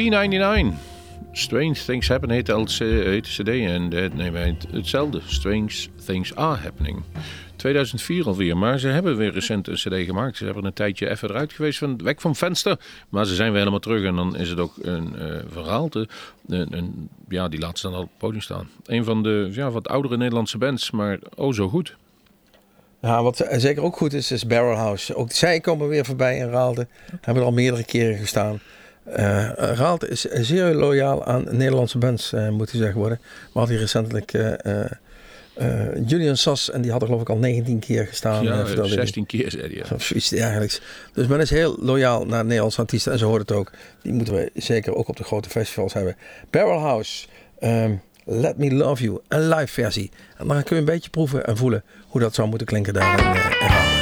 T99. 0.00 0.74
Strange 1.32 1.74
Things 1.86 2.08
Happen 2.08 2.30
heet 2.30 2.46
de, 2.46 2.52
LC 2.52 2.78
heet 2.78 3.36
de 3.36 3.42
CD 3.42 3.48
en 3.48 3.94
uh, 3.94 4.12
nee, 4.32 4.56
hetzelfde. 4.70 5.20
Strange 5.26 5.86
Things 6.06 6.34
Are 6.34 6.56
Happening. 6.60 7.02
2004 7.56 8.26
alweer, 8.26 8.56
maar 8.56 8.78
ze 8.78 8.88
hebben 8.88 9.16
weer 9.16 9.32
recent 9.32 9.68
een 9.68 9.74
CD 9.74 9.94
gemaakt. 10.06 10.36
Ze 10.36 10.44
hebben 10.44 10.64
een 10.64 10.72
tijdje 10.72 11.10
even 11.10 11.30
eruit 11.30 11.52
geweest, 11.52 11.78
van, 11.78 12.02
weg 12.02 12.20
van 12.20 12.36
venster. 12.36 12.78
Maar 13.08 13.26
ze 13.26 13.34
zijn 13.34 13.48
weer 13.48 13.58
helemaal 13.58 13.80
terug 13.80 14.04
en 14.04 14.16
dan 14.16 14.36
is 14.36 14.48
het 14.48 14.58
ook 14.58 14.74
een 14.82 15.16
eh 15.18 15.36
verhaal. 15.50 15.88
Te, 15.88 16.08
een, 16.48 16.76
een- 16.76 17.08
ja, 17.28 17.48
die 17.48 17.60
laat 17.60 17.78
ze 17.78 17.86
dan 17.86 17.94
al 17.96 18.02
op 18.02 18.08
het 18.08 18.18
podium 18.18 18.40
staan. 18.40 18.68
Een 18.86 19.04
van 19.04 19.22
de 19.22 19.48
ja, 19.52 19.70
wat 19.70 19.88
oudere 19.88 20.16
Nederlandse 20.16 20.58
bands, 20.58 20.90
maar 20.90 21.18
oh 21.34 21.52
zo 21.52 21.68
goed. 21.68 21.96
Ja, 23.00 23.22
wat 23.22 23.46
zeker 23.50 23.82
ook 23.82 23.96
goed 23.96 24.12
is, 24.12 24.30
is 24.30 24.46
Barrel 24.46 24.76
House. 24.76 25.14
Ook 25.14 25.32
zij 25.32 25.60
komen 25.60 25.88
weer 25.88 26.04
voorbij 26.04 26.36
in 26.36 26.48
Raalde. 26.48 26.86
Hebben 27.20 27.42
er 27.42 27.48
al 27.48 27.54
meerdere 27.54 27.84
keren 27.84 28.18
gestaan. 28.18 28.60
Raalte 29.74 30.08
is 30.08 30.20
zeer 30.20 30.74
loyaal 30.74 31.24
aan 31.24 31.44
Nederlandse 31.50 31.98
bands, 31.98 32.32
eh, 32.32 32.48
moet 32.48 32.70
gezegd 32.70 32.94
worden. 32.94 33.18
We 33.22 33.58
hadden 33.58 33.70
hier 33.70 33.80
recentelijk 33.80 34.34
eh, 35.54 36.06
Julian 36.06 36.36
Sas 36.36 36.70
en 36.70 36.80
die 36.80 36.90
hadden 36.90 37.08
geloof 37.08 37.22
ik 37.24 37.30
al 37.30 37.36
19 37.36 37.78
keer 37.78 38.06
gestaan. 38.06 38.44
Ja, 38.44 38.66
vertelde 38.66 38.88
hij. 38.88 38.98
16 38.98 39.26
keer 39.26 39.50
zei 39.50 39.62
hij. 39.62 39.74
ja. 39.74 39.94
Of 39.94 40.02
zoiets 40.02 40.28
dergelijks. 40.28 40.80
Dus 41.12 41.26
men 41.26 41.40
is 41.40 41.50
heel 41.50 41.76
loyaal 41.80 42.26
naar 42.26 42.44
Nederlandse 42.44 42.80
artiesten. 42.80 43.12
En 43.12 43.18
zo 43.18 43.26
hoort 43.26 43.40
het 43.48 43.52
ook. 43.52 43.70
Die 44.02 44.12
moeten 44.12 44.34
we 44.34 44.50
zeker 44.54 44.94
ook 44.94 45.08
op 45.08 45.16
de 45.16 45.24
grote 45.24 45.48
festivals 45.48 45.92
hebben. 45.92 46.16
Barrel 46.50 46.78
House, 46.78 47.26
ehm, 47.58 47.94
Let 48.24 48.58
Me 48.58 48.74
Love 48.74 49.02
You, 49.02 49.18
een 49.28 49.48
live 49.48 49.72
versie. 49.72 50.10
En 50.36 50.48
dan 50.48 50.62
kun 50.62 50.76
je 50.76 50.82
een 50.82 50.88
beetje 50.88 51.10
proeven 51.10 51.44
en 51.44 51.56
voelen 51.56 51.84
hoe 52.06 52.20
dat 52.20 52.34
zou 52.34 52.48
moeten 52.48 52.66
klinken 52.66 52.94
daar 52.94 53.18
in, 53.18 53.26
in 53.66 54.01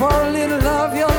for 0.00 0.22
a 0.22 0.30
little 0.30 0.66
of 0.66 0.96
your 0.96 1.09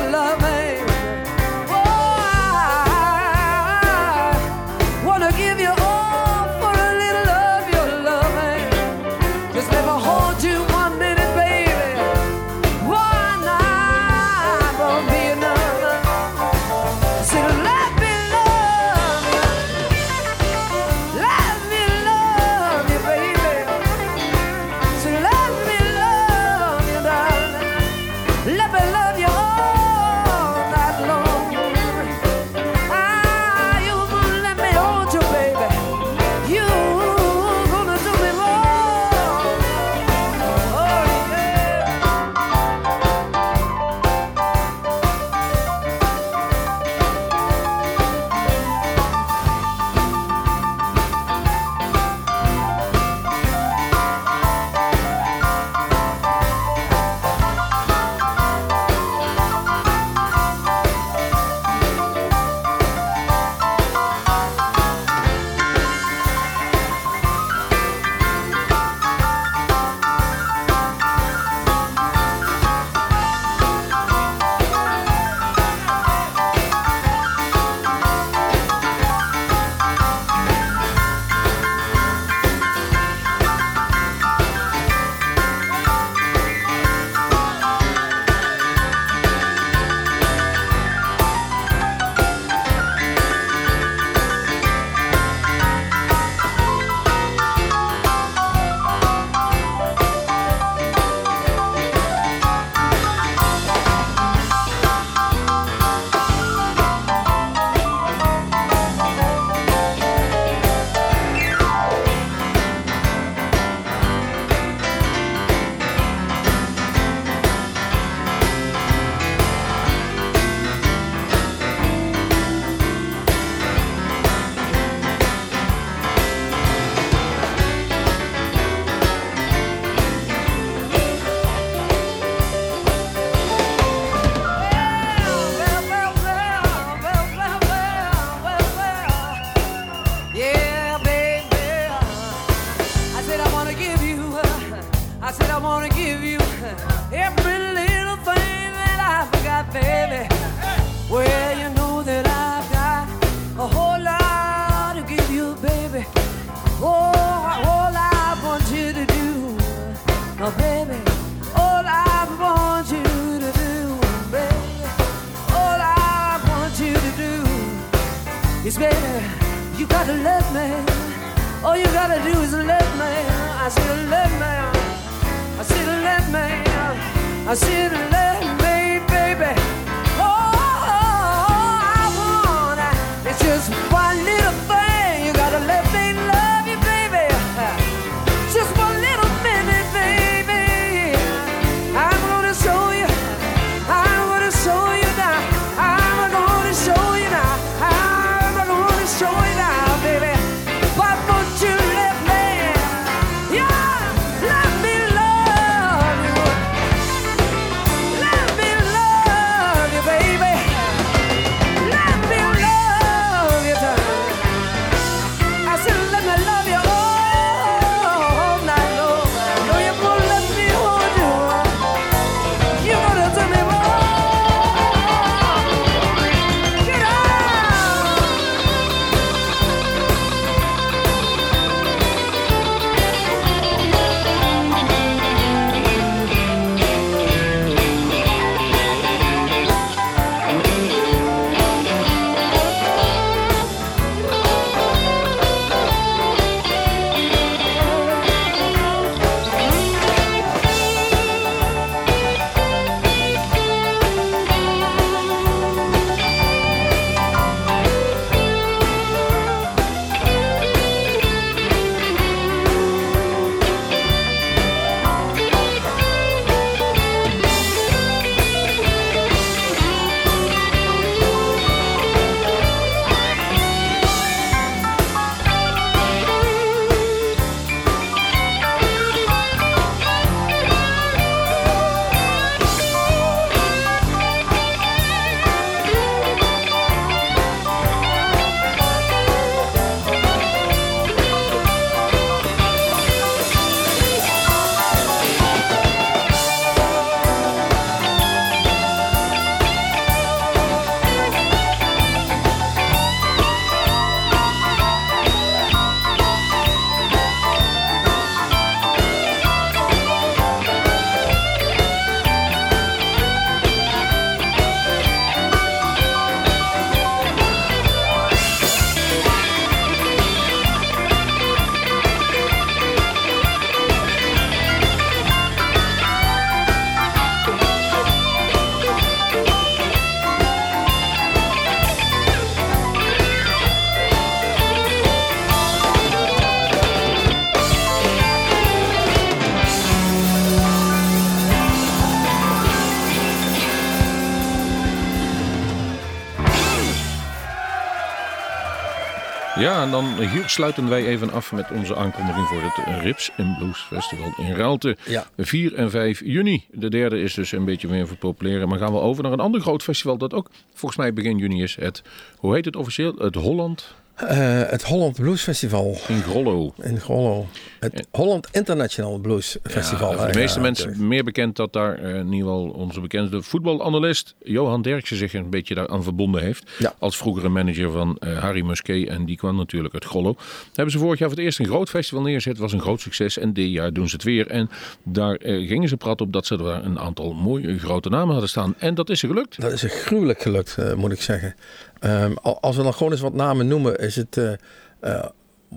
Ja, 349.61 349.81
en 349.81 349.91
dan 349.91 350.19
hier 350.19 350.49
sluiten 350.49 350.89
wij 350.89 351.05
even 351.05 351.31
af 351.31 351.51
met 351.51 351.71
onze 351.71 351.95
aankondiging 351.95 352.47
voor 352.47 352.61
het 352.61 353.01
Rips 353.01 353.31
Blues 353.57 353.79
Festival 353.79 354.33
in 354.37 354.53
Raalte. 354.53 354.97
Ja. 355.05 355.25
4 355.37 355.73
en 355.73 355.89
5 355.89 356.21
juni. 356.25 356.65
De 356.71 356.89
derde 356.89 357.21
is 357.21 357.33
dus 357.33 357.51
een 357.51 357.65
beetje 357.65 357.87
meer 357.87 358.01
voor 358.01 358.09
het 358.09 358.19
populaire. 358.19 358.65
Maar 358.65 358.79
gaan 358.79 358.93
we 358.93 358.99
over 358.99 359.23
naar 359.23 359.31
een 359.31 359.39
ander 359.39 359.61
groot 359.61 359.83
festival 359.83 360.17
dat 360.17 360.33
ook 360.33 360.49
volgens 360.73 361.01
mij 361.01 361.13
begin 361.13 361.37
juni 361.37 361.63
is. 361.63 361.75
Het, 361.75 362.01
hoe 362.37 362.55
heet 362.55 362.65
het 362.65 362.75
officieel? 362.75 363.15
Het 363.17 363.35
Holland 363.35 363.95
Eh, 364.15 364.61
het 364.69 364.83
Holland 364.83 365.15
Blues 365.15 365.41
Festival 365.41 365.97
in 366.07 366.21
Grollo. 366.21 366.73
in 366.81 366.99
Grollo. 366.99 367.47
Het 367.79 368.07
Holland 368.11 368.47
International 368.51 369.17
Blues 369.17 369.57
Festival. 369.63 370.11
Ja, 370.11 370.17
voor 370.17 370.31
de 370.31 370.39
meeste 370.39 370.57
ja, 370.57 370.65
mensen 370.65 371.07
meer 371.07 371.23
bekend 371.23 371.55
dat 371.55 371.73
daar 371.73 371.97
eh, 371.97 372.09
in 372.15 372.33
ieder 372.33 372.37
geval 372.37 372.69
onze 372.69 372.99
bekende 372.99 373.41
voetbalanalist 373.41 374.35
Johan 374.43 374.81
Derksen 374.81 375.17
zich 375.17 375.33
een 375.33 375.49
beetje 375.49 375.75
daaraan 375.75 376.03
verbonden 376.03 376.41
heeft. 376.41 376.71
Ja. 376.77 376.93
Als 376.99 377.17
vroegere 377.17 377.49
manager 377.49 377.91
van 377.91 378.17
eh, 378.17 378.37
Harry 378.37 378.61
Musquet 378.61 379.07
en 379.07 379.25
die 379.25 379.37
kwam 379.37 379.55
natuurlijk 379.55 379.93
uit 379.93 380.05
Grollo. 380.05 380.35
Hebben 380.73 380.91
ze 380.91 380.99
vorig 380.99 381.19
jaar 381.19 381.29
voor 381.29 381.37
het 381.37 381.45
eerst 381.45 381.59
een 381.59 381.65
groot 381.65 381.89
festival 381.89 382.23
neergezet. 382.23 382.57
was 382.57 382.73
een 382.73 382.81
groot 382.81 383.01
succes 383.01 383.37
en 383.37 383.53
dit 383.53 383.71
jaar 383.71 383.93
doen 383.93 384.09
ze 384.09 384.15
het 384.15 384.23
weer. 384.23 384.47
En 384.47 384.69
daar 385.03 385.37
gingen 385.41 385.89
ze 385.89 385.97
praten 385.97 386.25
op 386.25 386.33
dat 386.33 386.45
ze 386.45 386.57
daar 386.57 386.85
een 386.85 386.99
aantal 386.99 387.33
mooie 387.33 387.79
grote 387.79 388.09
namen 388.09 388.31
hadden 388.31 388.49
staan. 388.49 388.75
En 388.77 388.95
dat 388.95 389.09
is 389.09 389.19
ze 389.19 389.27
gelukt. 389.27 389.61
Dat 389.61 389.71
is 389.71 389.83
echt 389.83 390.01
gruwelijk 390.01 390.41
gelukt, 390.41 390.95
moet 390.95 391.11
ik 391.11 391.21
zeggen. 391.21 391.55
Ehm, 392.01 392.33
al- 392.41 392.61
als 392.61 392.75
we 392.75 392.83
dan 392.83 392.93
gewoon 392.93 393.11
eens 393.11 393.21
wat 393.21 393.33
namen 393.33 393.67
noemen, 393.67 393.97
is 393.99 394.15
het 394.15 394.37
eh, 394.37 394.53
eh, 394.99 395.25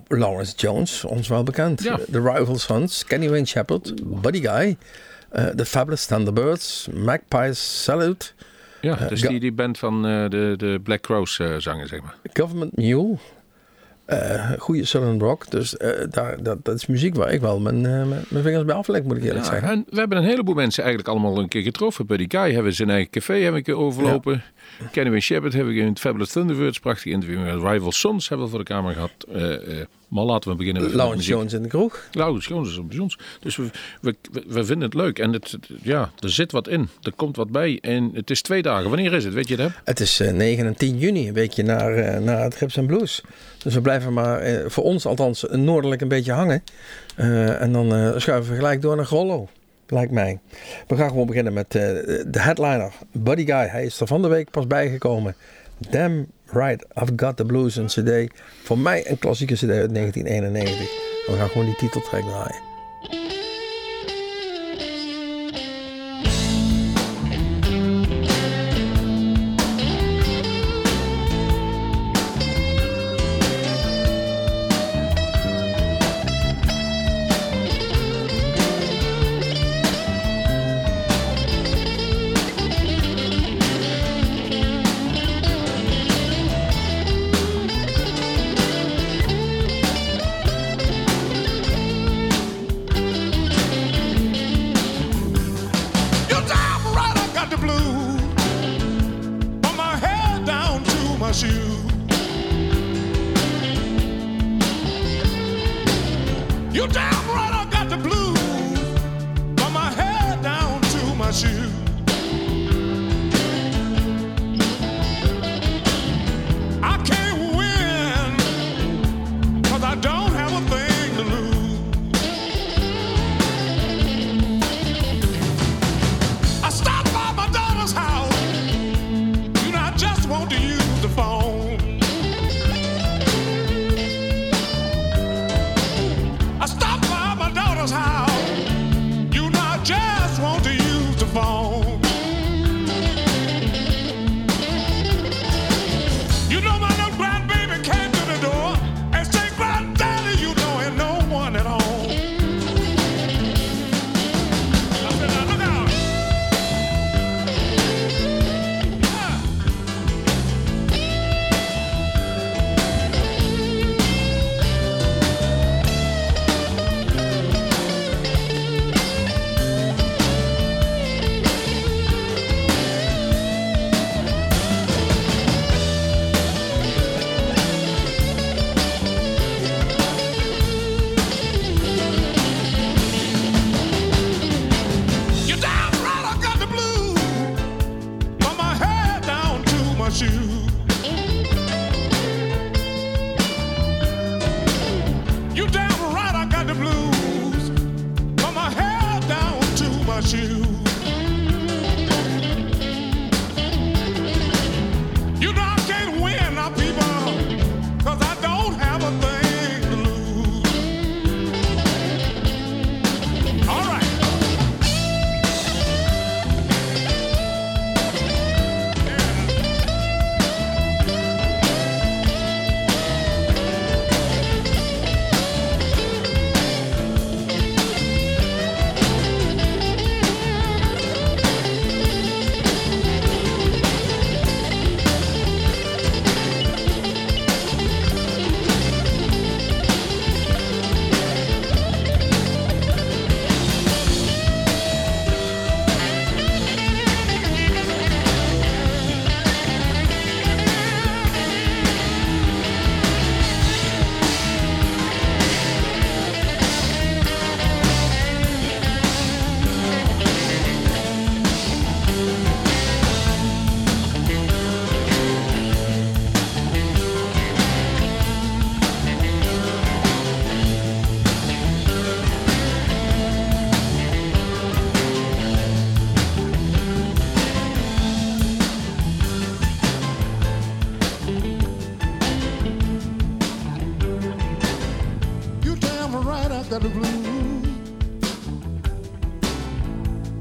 Lawrence 0.08 0.56
Jones, 0.56 1.04
ons 1.04 1.28
wel 1.28 1.42
bekend. 1.42 1.82
Ja. 1.82 1.98
The 2.10 2.20
Rival 2.20 2.58
Sons, 2.58 3.04
Kenny 3.04 3.28
Wayne 3.28 3.46
Shepherd, 3.46 3.92
Buddy 4.22 4.40
Guy, 4.40 4.76
eh 5.30 5.44
The 5.46 5.64
Fabulous 5.64 6.06
Thunderbirds, 6.06 6.88
Magpies 6.94 7.82
Salute, 7.82 8.26
Ja, 8.80 8.94
dus 9.08 9.20
die, 9.20 9.40
die 9.40 9.52
band 9.52 9.78
van 9.78 10.02
de, 10.02 10.54
de 10.56 10.80
Black 10.82 11.00
Crows 11.00 11.40
zanger, 11.58 11.88
zeg 11.88 12.00
maar. 12.02 12.16
Government 12.32 12.76
Mule. 12.76 13.16
goede 14.58 14.84
Southern 14.84 15.20
Rock. 15.20 15.50
Dus 15.50 15.76
daar, 16.10 16.42
dat, 16.42 16.64
dat 16.64 16.74
is 16.74 16.86
muziek 16.86 17.14
waar 17.14 17.32
ik 17.32 17.40
wel 17.40 17.60
mijn, 17.60 17.80
mijn 18.28 18.42
vingers 18.42 18.64
bij 18.64 18.74
afleg, 18.74 19.02
moet 19.02 19.16
ik 19.16 19.22
eerlijk 19.24 19.44
Ja, 19.44 19.50
zeggen. 19.50 19.68
en 19.68 19.84
we 19.90 19.98
hebben 19.98 20.18
een 20.18 20.24
heleboel 20.24 20.54
mensen 20.54 20.82
eigenlijk 20.84 21.12
allemaal 21.12 21.38
een 21.38 21.48
keer 21.48 21.62
getroffen. 21.62 22.06
Die 22.06 22.30
guy 22.30 22.44
hebben 22.46 22.64
we 22.64 22.72
zijn 22.72 22.90
eigen 22.90 23.10
café 23.10 23.34
hebben 23.34 23.64
we 23.64 23.76
overlopen. 23.76 24.42
Kenny 24.90 25.10
Wayne 25.10 25.20
Shepherd 25.20 25.52
hebben 25.52 25.74
we 25.74 25.80
in 25.80 25.86
het 25.86 25.98
Fabulous 25.98 26.32
Thunderbirds. 26.32 26.78
Prachtig 26.78 27.12
interview 27.12 27.42
met 27.42 27.72
Rival 27.72 27.92
Sons 27.92 28.28
hebben 28.28 28.46
we 28.46 28.52
voor 28.52 28.64
de 28.64 28.72
kamer 28.72 28.92
gehad. 28.92 29.10
Eh, 29.32 29.80
eh, 29.80 29.86
maar 30.08 30.24
laten 30.24 30.50
we 30.50 30.56
beginnen 30.56 30.82
met 30.82 30.92
Lawrence. 30.92 31.28
Jones 31.28 31.52
in 31.52 31.62
de 31.62 31.68
kroeg. 31.68 32.08
Lawrence 32.12 32.48
Jones 32.48 32.68
is 32.68 32.76
op 32.76 33.00
ons. 33.00 33.18
Dus 33.40 33.56
we, 33.56 33.70
we, 34.00 34.14
we 34.46 34.64
vinden 34.64 34.80
het 34.80 34.94
leuk. 34.94 35.18
En 35.18 35.32
het, 35.32 35.58
ja, 35.82 36.10
er 36.18 36.30
zit 36.30 36.52
wat 36.52 36.68
in. 36.68 36.88
Er 37.02 37.12
komt 37.12 37.36
wat 37.36 37.50
bij. 37.50 37.78
En 37.80 38.10
het 38.14 38.30
is 38.30 38.42
twee 38.42 38.62
dagen. 38.62 38.88
Wanneer 38.90 39.12
is 39.12 39.24
het? 39.24 39.34
Weet 39.34 39.48
je 39.48 39.56
dat? 39.56 39.70
Het 39.84 40.00
is 40.00 40.20
eh, 40.20 40.32
9 40.32 40.66
en 40.66 40.74
10 40.74 40.98
juni, 40.98 41.28
een 41.28 41.34
weekje 41.34 41.62
naar, 41.62 42.22
naar 42.22 42.42
het 42.42 42.54
Rips 42.54 42.76
en 42.76 42.86
Blues. 42.86 43.22
Dus 43.58 43.74
we 43.74 43.80
blijven 43.80 44.12
maar, 44.12 44.62
voor 44.70 44.84
ons 44.84 45.06
althans, 45.06 45.44
noordelijk 45.50 46.00
een 46.00 46.08
beetje 46.08 46.32
hangen. 46.32 46.62
En 47.58 47.72
dan 47.72 48.20
schuiven 48.20 48.50
we 48.50 48.56
gelijk 48.56 48.82
door 48.82 48.96
naar 48.96 49.06
Grollo, 49.06 49.48
lijkt 49.90 50.12
mij. 50.12 50.38
We 50.86 50.96
gaan 50.96 51.08
gewoon 51.08 51.26
beginnen 51.26 51.52
met 51.52 51.74
eh, 51.74 51.82
de 52.26 52.40
headliner, 52.40 52.92
Buddy 53.12 53.44
Guy. 53.44 53.66
Hij 53.66 53.84
is 53.84 54.00
er 54.00 54.06
van 54.06 54.22
de 54.22 54.28
week 54.28 54.50
pas 54.50 54.66
bijgekomen. 54.66 55.34
Damn 55.90 56.26
right, 56.46 56.86
I've 57.02 57.12
got 57.16 57.36
the 57.36 57.44
blues, 57.44 57.76
een 57.76 57.86
cd. 57.86 58.40
Voor 58.62 58.78
mij 58.78 59.10
een 59.10 59.18
klassieke 59.18 59.54
cd 59.54 59.70
uit 59.70 59.94
1991. 59.94 60.78
We 61.26 61.36
gaan 61.36 61.48
gewoon 61.48 61.66
die 61.66 61.76
titeltrack 61.76 62.22
draaien. 62.22 62.73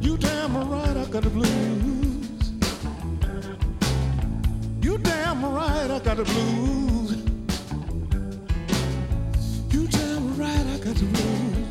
You 0.03 0.17
damn 0.17 0.69
right, 0.69 0.97
I 0.97 1.05
got 1.05 1.23
the 1.23 1.29
blues. 1.29 2.51
You 4.81 4.97
damn 4.97 5.45
right, 5.45 5.89
I 5.89 5.99
got 5.99 6.17
the 6.17 6.25
blues. 6.25 7.11
You 9.73 9.87
damn 9.87 10.37
right, 10.37 10.65
I 10.73 10.77
got 10.79 10.95
the 10.95 11.05
blues. 11.05 11.62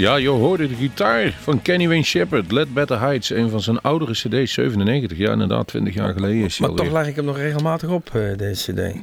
Ja, 0.00 0.16
je 0.16 0.28
hoorde 0.28 0.68
de 0.68 0.74
gitaar 0.74 1.32
van 1.40 1.62
Kenny 1.62 1.86
Wayne 1.88 2.02
Shepherd, 2.02 2.52
Let 2.52 2.74
Better 2.74 3.00
Heights. 3.00 3.30
Een 3.30 3.50
van 3.50 3.60
zijn 3.60 3.80
oudere 3.80 4.12
cd's, 4.12 4.52
97. 4.52 5.18
Ja, 5.18 5.32
inderdaad, 5.32 5.66
20 5.66 5.94
jaar 5.94 6.12
geleden 6.12 6.44
is 6.44 6.58
Maar 6.58 6.70
toch 6.70 6.92
leg 6.92 7.06
ik 7.06 7.16
hem 7.16 7.24
nog 7.24 7.36
regelmatig 7.36 7.90
op, 7.90 8.10
eh, 8.14 8.36
deze 8.36 8.72
cd. 8.72 8.78
Eh, 8.78 8.94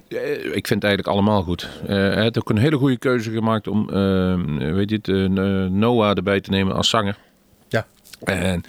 Ik 0.45 0.67
vind 0.67 0.69
het 0.69 0.83
eigenlijk 0.83 1.07
allemaal 1.07 1.41
goed. 1.41 1.69
Eh, 1.81 1.87
hij 1.95 2.21
heeft 2.21 2.37
ook 2.37 2.49
een 2.49 2.57
hele 2.57 2.77
goede 2.77 2.97
keuze 2.97 3.31
gemaakt 3.31 3.67
om, 3.67 3.87
weet 4.57 4.89
je 4.89 4.99
het, 5.01 5.31
Noah 5.71 6.17
erbij 6.17 6.41
te 6.41 6.49
nemen 6.49 6.75
als 6.75 6.89
zanger. 6.89 7.17
Ja. 7.67 7.85
En 8.23 8.63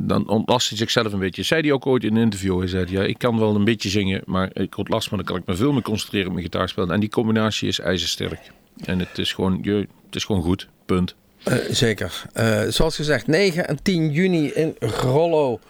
dan 0.00 0.28
ontlast 0.28 0.68
hij 0.68 0.78
zichzelf 0.78 1.12
een 1.12 1.18
beetje. 1.18 1.42
Zei 1.42 1.60
hij 1.60 1.72
ook 1.72 1.86
ooit 1.86 2.04
in 2.04 2.16
een 2.16 2.22
interview. 2.22 2.58
Hij 2.58 2.68
zei, 2.68 2.86
ja, 2.88 3.02
ik 3.02 3.18
kan 3.18 3.38
wel 3.38 3.54
een 3.54 3.64
beetje 3.64 3.88
zingen, 3.88 4.22
maar 4.24 4.50
ik 4.52 4.76
ontlast 4.76 5.10
me. 5.10 5.16
Dan 5.16 5.26
kan 5.26 5.36
ik 5.36 5.46
me 5.46 5.54
veel 5.54 5.72
meer 5.72 5.82
concentreren 5.82 6.26
op 6.26 6.32
mijn 6.32 6.44
gitaarspel. 6.44 6.90
En 6.90 7.00
die 7.00 7.10
combinatie 7.10 7.68
is 7.68 7.80
ijzersterk. 7.80 8.50
En 8.84 8.98
het 8.98 9.18
is 9.18 9.32
gewoon, 9.32 9.58
je, 9.62 9.86
het 10.06 10.16
is 10.16 10.24
gewoon 10.24 10.42
goed. 10.42 10.68
Punt. 10.86 11.14
Eh, 11.44 11.54
zeker. 11.70 12.22
Eh, 12.32 12.60
zoals 12.68 12.96
gezegd, 12.96 13.26
9 13.26 13.68
en 13.68 13.82
10 13.82 14.10
juni 14.10 14.50
in 14.52 14.76
Grollo. 14.80 15.60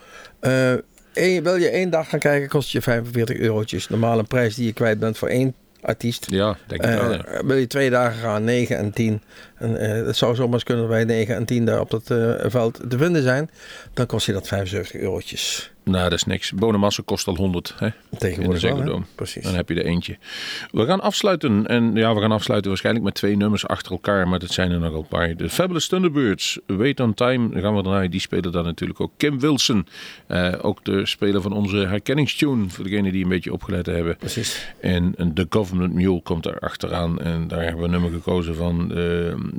Één- 1.12 1.42
wil 1.42 1.56
je 1.56 1.68
één 1.68 1.90
dag 1.90 2.08
gaan 2.08 2.18
kijken, 2.18 2.48
kost 2.48 2.70
je 2.70 2.82
45 2.82 3.36
eurotjes. 3.36 3.88
Normaal 3.88 4.18
een 4.18 4.26
prijs 4.26 4.54
die 4.54 4.66
je 4.66 4.72
kwijt 4.72 4.98
bent 4.98 5.18
voor 5.18 5.28
één 5.28 5.54
artiest. 5.80 6.26
Ja, 6.30 6.56
denk 6.66 6.84
ik 6.84 6.90
wel. 6.90 7.42
Wil 7.46 7.56
je 7.56 7.66
twee 7.66 7.90
dagen 7.90 8.20
gaan, 8.20 8.44
9 8.44 8.76
en 8.76 8.92
10. 8.92 9.22
En, 9.62 9.76
eh, 9.76 10.06
het 10.06 10.16
zou 10.16 10.34
zomaar 10.34 10.62
kunnen 10.62 10.84
dat 10.84 10.92
wij 10.92 11.04
9 11.04 11.34
en 11.34 11.44
10 11.44 11.64
daar 11.64 11.80
op 11.80 11.90
dat 11.90 12.10
eh, 12.10 12.34
veld 12.50 12.80
te 12.88 12.98
vinden 12.98 13.22
zijn. 13.22 13.50
Dan 13.94 14.06
kost 14.06 14.26
je 14.26 14.32
dat 14.32 14.48
75 14.48 15.00
eurotjes. 15.00 15.72
Nou, 15.84 16.02
dat 16.02 16.12
is 16.12 16.24
niks. 16.24 16.52
Bonemasse 16.52 17.02
kost 17.02 17.26
al 17.26 17.36
100. 17.36 17.74
Hè? 17.78 17.88
Tegenwoordig 18.18 18.62
In 18.64 18.76
de 18.76 18.84
wel. 18.84 19.02
Precies. 19.14 19.44
Dan 19.44 19.54
heb 19.54 19.68
je 19.68 19.74
er 19.74 19.84
eentje. 19.84 20.16
We 20.70 20.84
gaan 20.86 21.00
afsluiten. 21.00 21.66
En 21.66 21.94
ja, 21.94 22.14
we 22.14 22.20
gaan 22.20 22.32
afsluiten 22.32 22.68
waarschijnlijk 22.70 23.04
met 23.04 23.14
twee 23.14 23.36
nummers 23.36 23.66
achter 23.66 23.92
elkaar. 23.92 24.28
Maar 24.28 24.38
dat 24.38 24.50
zijn 24.50 24.70
er 24.70 24.78
nogal 24.80 24.98
een 24.98 25.06
paar. 25.06 25.36
De 25.36 25.48
Fabulous 25.48 25.88
Thunderbirds, 25.88 26.58
Wait 26.66 27.00
on 27.00 27.14
Time. 27.14 27.60
Gaan 27.60 27.76
we 27.76 27.82
draaien. 27.82 28.10
Die 28.10 28.20
spelen 28.20 28.52
dan 28.52 28.64
natuurlijk 28.64 29.00
ook. 29.00 29.12
Kim 29.16 29.40
Wilson. 29.40 29.86
eh, 30.26 30.52
ook 30.62 30.84
de 30.84 31.06
speler 31.06 31.42
van 31.42 31.52
onze 31.52 31.76
herkenningstune. 31.76 32.68
Voor 32.68 32.84
degenen 32.84 33.12
die 33.12 33.22
een 33.22 33.28
beetje 33.28 33.52
opgelet 33.52 33.86
hebben. 33.86 34.16
Precies. 34.16 34.74
En 34.80 35.12
een 35.16 35.34
The 35.34 35.46
Government 35.50 35.92
Mule 35.94 36.22
komt 36.22 36.42
daar 36.42 36.58
achteraan. 36.58 37.20
En 37.20 37.48
daar 37.48 37.62
hebben 37.62 37.78
we 37.78 37.84
een 37.84 37.90
nummer 37.90 38.10
gekozen 38.10 38.54
van 38.54 38.92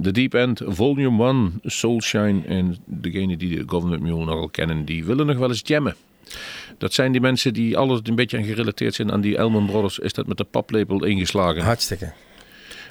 The 0.01 0.11
Deep 0.11 0.33
End, 0.33 0.61
Volume 0.65 1.27
1, 1.27 1.59
Soulshine. 1.63 2.41
En 2.47 2.77
degenen 2.85 3.37
die 3.37 3.57
de 3.57 3.63
Government 3.65 4.01
Mule 4.01 4.25
nogal 4.25 4.49
kennen, 4.49 4.85
die 4.85 5.05
willen 5.05 5.25
nog 5.25 5.37
wel 5.37 5.49
eens 5.49 5.61
jammen. 5.63 5.95
Dat 6.77 6.93
zijn 6.93 7.11
die 7.11 7.21
mensen 7.21 7.53
die 7.53 7.77
alles 7.77 7.99
een 8.03 8.15
beetje 8.15 8.37
aan 8.37 8.43
gerelateerd 8.43 8.95
zijn 8.95 9.11
aan 9.11 9.21
die 9.21 9.37
Elman 9.37 9.65
Brothers. 9.65 9.99
Is 9.99 10.13
dat 10.13 10.27
met 10.27 10.37
de 10.37 10.43
paplepel 10.43 11.05
ingeslagen? 11.05 11.61
Hartstikke. 11.61 12.13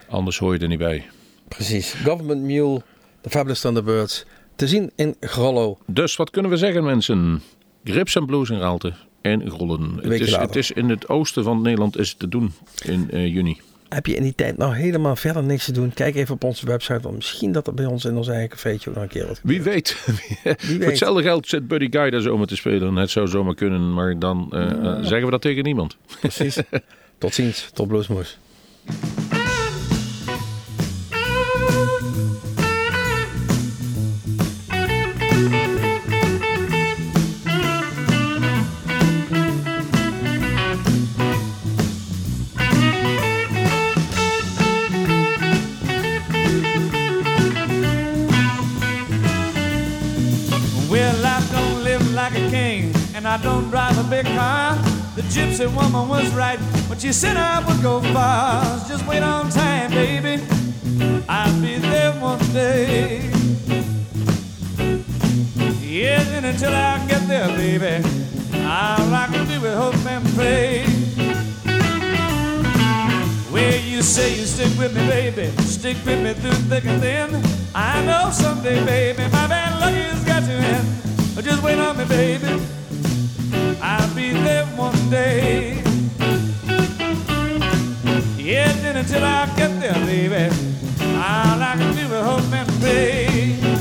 Anders 0.09 0.39
hoor 0.39 0.55
je 0.55 0.59
er 0.59 0.69
niet 0.69 0.79
bij. 0.79 1.07
Precies. 1.49 1.95
Government 2.05 2.43
Mule, 2.43 2.83
The 3.21 3.31
Fabulous 3.31 3.61
Thunderbirds. 3.61 4.25
Te 4.57 4.69
zien 4.69 4.91
in 4.97 5.17
Grollo. 5.21 5.79
Dus 5.87 6.17
wat 6.17 6.31
kunnen 6.31 6.51
we 6.51 6.57
zeggen 6.57 6.85
mensen? 6.85 7.43
Grips 7.85 8.17
en 8.17 8.27
blues 8.27 8.51
in 8.51 8.59
Raalte 8.59 8.93
en 9.23 9.51
Grollen. 9.51 9.99
Het 10.01 10.21
is, 10.21 10.37
het 10.37 10.57
is 10.57 10.71
in 10.71 10.89
het 10.89 11.09
oosten 11.09 11.45
van 11.45 11.63
Nederland 11.63 11.99
is 11.99 12.11
het 12.11 12.19
te 12.19 12.29
doen 12.29 12.53
in 12.85 13.11
eh, 13.11 13.27
juni. 13.27 13.61
Heb 13.95 14.07
je 14.07 14.15
in 14.15 14.23
die 14.23 14.35
tijd 14.35 14.57
nou 14.57 14.75
helemaal 14.75 15.17
verder 15.17 15.43
niks 15.43 15.65
te 15.65 15.73
doen? 15.73 15.93
Kijk 15.95 16.15
even 16.15 16.35
op 16.35 16.45
onze 16.45 16.67
website. 16.67 17.01
Want 17.01 17.15
misschien 17.15 17.53
dat 17.53 17.67
er 17.67 17.75
bij 17.75 17.85
ons 17.85 18.05
in 18.05 18.17
ons 18.17 18.29
eigen 18.29 18.49
cafeetje 18.49 18.91
ook 18.91 18.95
nog 18.95 19.05
een 19.05 19.11
keer 19.11 19.27
wat 19.27 19.41
Wie 19.43 19.63
weet. 19.73 19.93
Voor 19.93 20.15
weet. 20.45 20.85
hetzelfde 20.85 21.23
geld 21.23 21.49
zit 21.49 21.69
Buddy 21.69 21.89
Guy 21.91 22.11
daar 22.11 22.21
zomaar 22.21 22.47
te 22.47 22.57
spelen. 22.57 22.97
Het 22.97 23.11
zou 23.11 23.29
zomaar 23.29 23.55
kunnen, 23.55 23.95
maar 23.95 24.19
dan 24.19 24.49
eh, 24.53 24.95
zeggen 25.01 25.25
we 25.25 25.31
dat 25.31 25.41
tegen 25.41 25.65
niemand. 25.65 25.97
Precies. 26.21 26.59
Tot 27.19 27.35
ziens. 27.35 27.71
Tot 27.73 27.89
Bluesmoes. 27.89 28.39
The 55.23 55.41
gypsy 55.41 55.75
woman 55.75 56.09
was 56.09 56.29
right 56.35 56.59
when 56.89 56.99
she 56.99 57.13
said 57.13 57.37
I 57.37 57.65
would 57.67 57.83
go 57.83 58.01
far. 58.13 58.63
Just 58.89 59.07
wait 59.07 59.23
on 59.23 59.51
time, 59.51 59.91
baby. 59.91 60.43
I'll 61.29 61.61
be 61.61 61.77
there 61.79 62.13
one 62.13 62.39
day. 62.53 63.31
Yes, 65.81 66.27
and 66.29 66.47
until 66.47 66.75
I 66.75 67.07
get 67.07 67.27
there, 67.29 67.49
baby, 67.49 68.07
all 68.65 69.15
I 69.15 69.29
can 69.31 69.47
do 69.47 69.65
is 69.65 69.75
hope 69.77 70.07
and 70.07 70.27
pray. 70.35 70.85
Well, 73.53 73.81
you 73.81 74.03
say 74.03 74.35
you 74.35 74.47
stick 74.47 74.77
with 74.79 74.95
me, 74.97 75.07
baby. 75.07 75.51
Stick 75.63 75.97
with 76.05 76.23
me 76.23 76.33
through 76.35 76.53
thick 76.69 76.85
and 76.87 77.01
thin. 77.01 77.43
I 77.75 78.05
know 78.05 78.31
someday, 78.33 78.85
baby, 78.85 79.23
my 79.25 79.47
bad 79.47 79.81
luck 79.81 79.93
has 79.93 80.25
got 80.25 80.43
in. 80.45 81.35
But 81.35 81.45
just 81.45 81.63
wait 81.63 81.79
on 81.79 81.97
me, 81.99 82.05
baby. 82.07 82.82
I'll 83.85 84.15
be 84.15 84.31
there 84.31 84.65
one 84.77 85.11
day. 85.11 85.83
Yes, 88.37 88.85
and 88.85 88.99
until 88.99 89.25
I 89.25 89.47
get 89.57 89.81
there, 89.81 89.95
baby, 90.07 90.55
all 91.17 91.61
I 91.61 91.75
can 91.77 91.93
do 91.97 92.03
is 92.03 92.25
hope 92.25 92.53
and 92.53 92.69
pray. 92.81 93.72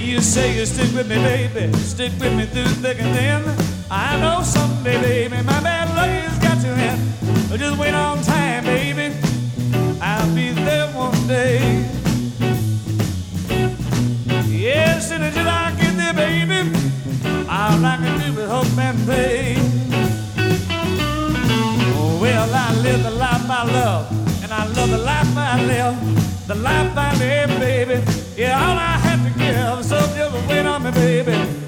You 0.00 0.20
say 0.20 0.56
you 0.56 0.66
stick 0.66 0.92
with 0.94 1.08
me, 1.08 1.16
baby. 1.16 1.72
Stick 1.78 2.12
with 2.20 2.34
me 2.34 2.46
through 2.46 2.72
thick 2.82 2.98
and 3.00 3.14
thin. 3.16 3.42
I 3.90 4.18
know 4.20 4.42
someday, 4.42 5.00
baby, 5.00 5.42
my 5.42 5.60
bad 5.60 5.88
luck 5.96 6.08
has 6.08 6.38
got 6.38 6.60
to 6.62 6.68
end. 6.68 7.58
Just 7.58 7.78
wait 7.78 7.94
on 7.94 8.22
time, 8.22 8.64
baby. 8.64 9.14
I'll 10.00 10.34
be 10.34 10.50
there 10.52 10.88
one 10.88 11.26
day. 11.26 11.84
Yes, 14.46 15.10
and 15.10 15.24
until 15.24 15.48
I 15.48 15.74
get 15.80 15.96
there, 15.96 16.14
baby, 16.14 16.70
I 17.48 17.96
can 18.02 18.32
do 18.32 18.40
is 18.40 18.48
hope 18.48 18.78
and 18.78 18.98
pray. 19.06 19.56
Well, 22.20 22.54
I 22.54 22.74
live 22.82 23.02
the 23.02 23.10
life 23.10 23.50
I 23.50 23.64
love, 23.64 24.42
and 24.42 24.52
I 24.52 24.66
love 24.66 24.90
the 24.90 24.98
life 24.98 25.36
I 25.36 25.62
live, 25.64 26.46
the 26.46 26.54
life 26.54 26.96
I 26.96 27.16
live, 27.18 27.60
baby. 27.60 28.02
Yeah, 28.36 28.60
all 28.60 28.76
I 28.76 29.07
have 29.52 29.82
to 29.82 29.82
give, 29.82 29.86
so 29.86 29.98
just 30.14 30.48
wait 30.48 30.66
on 30.66 30.82
me, 30.82 30.90
baby. 30.90 31.67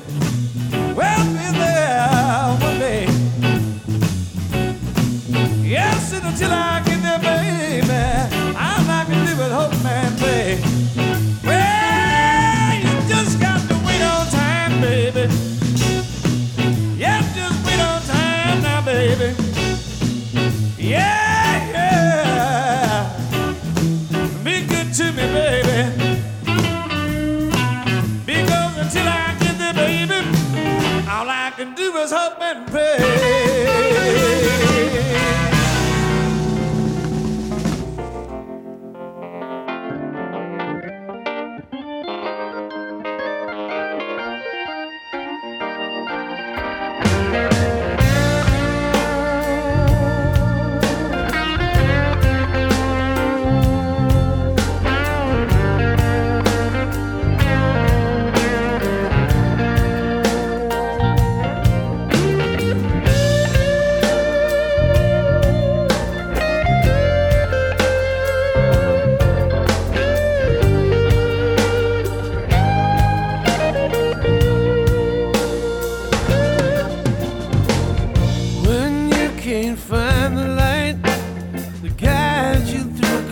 up 32.12 32.40
and 32.40 32.66
pray. 32.66 33.29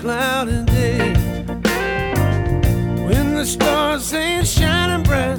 cloudy 0.08 0.64
day. 0.64 1.12
When 3.08 3.34
the 3.34 3.44
stars 3.44 4.14
ain't 4.14 4.46
shining 4.46 5.02
bright, 5.02 5.38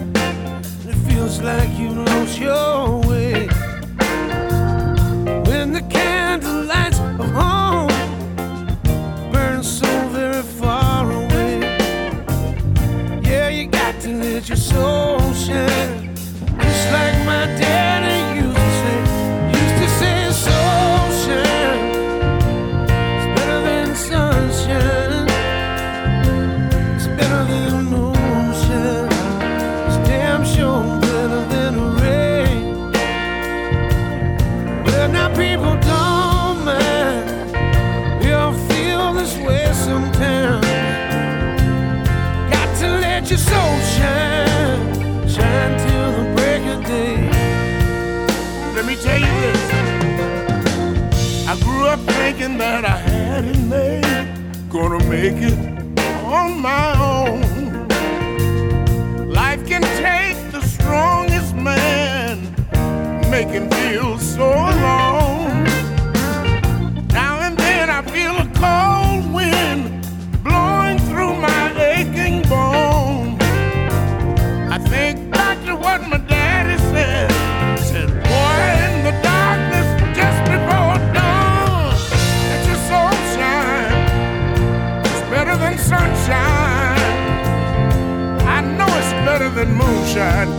it 0.88 0.96
feels 1.08 1.42
like 1.42 1.72
you 1.80 1.90
lost 1.90 2.38
your 2.38 3.02
way. 3.02 3.09
Moonshine. 89.80 90.59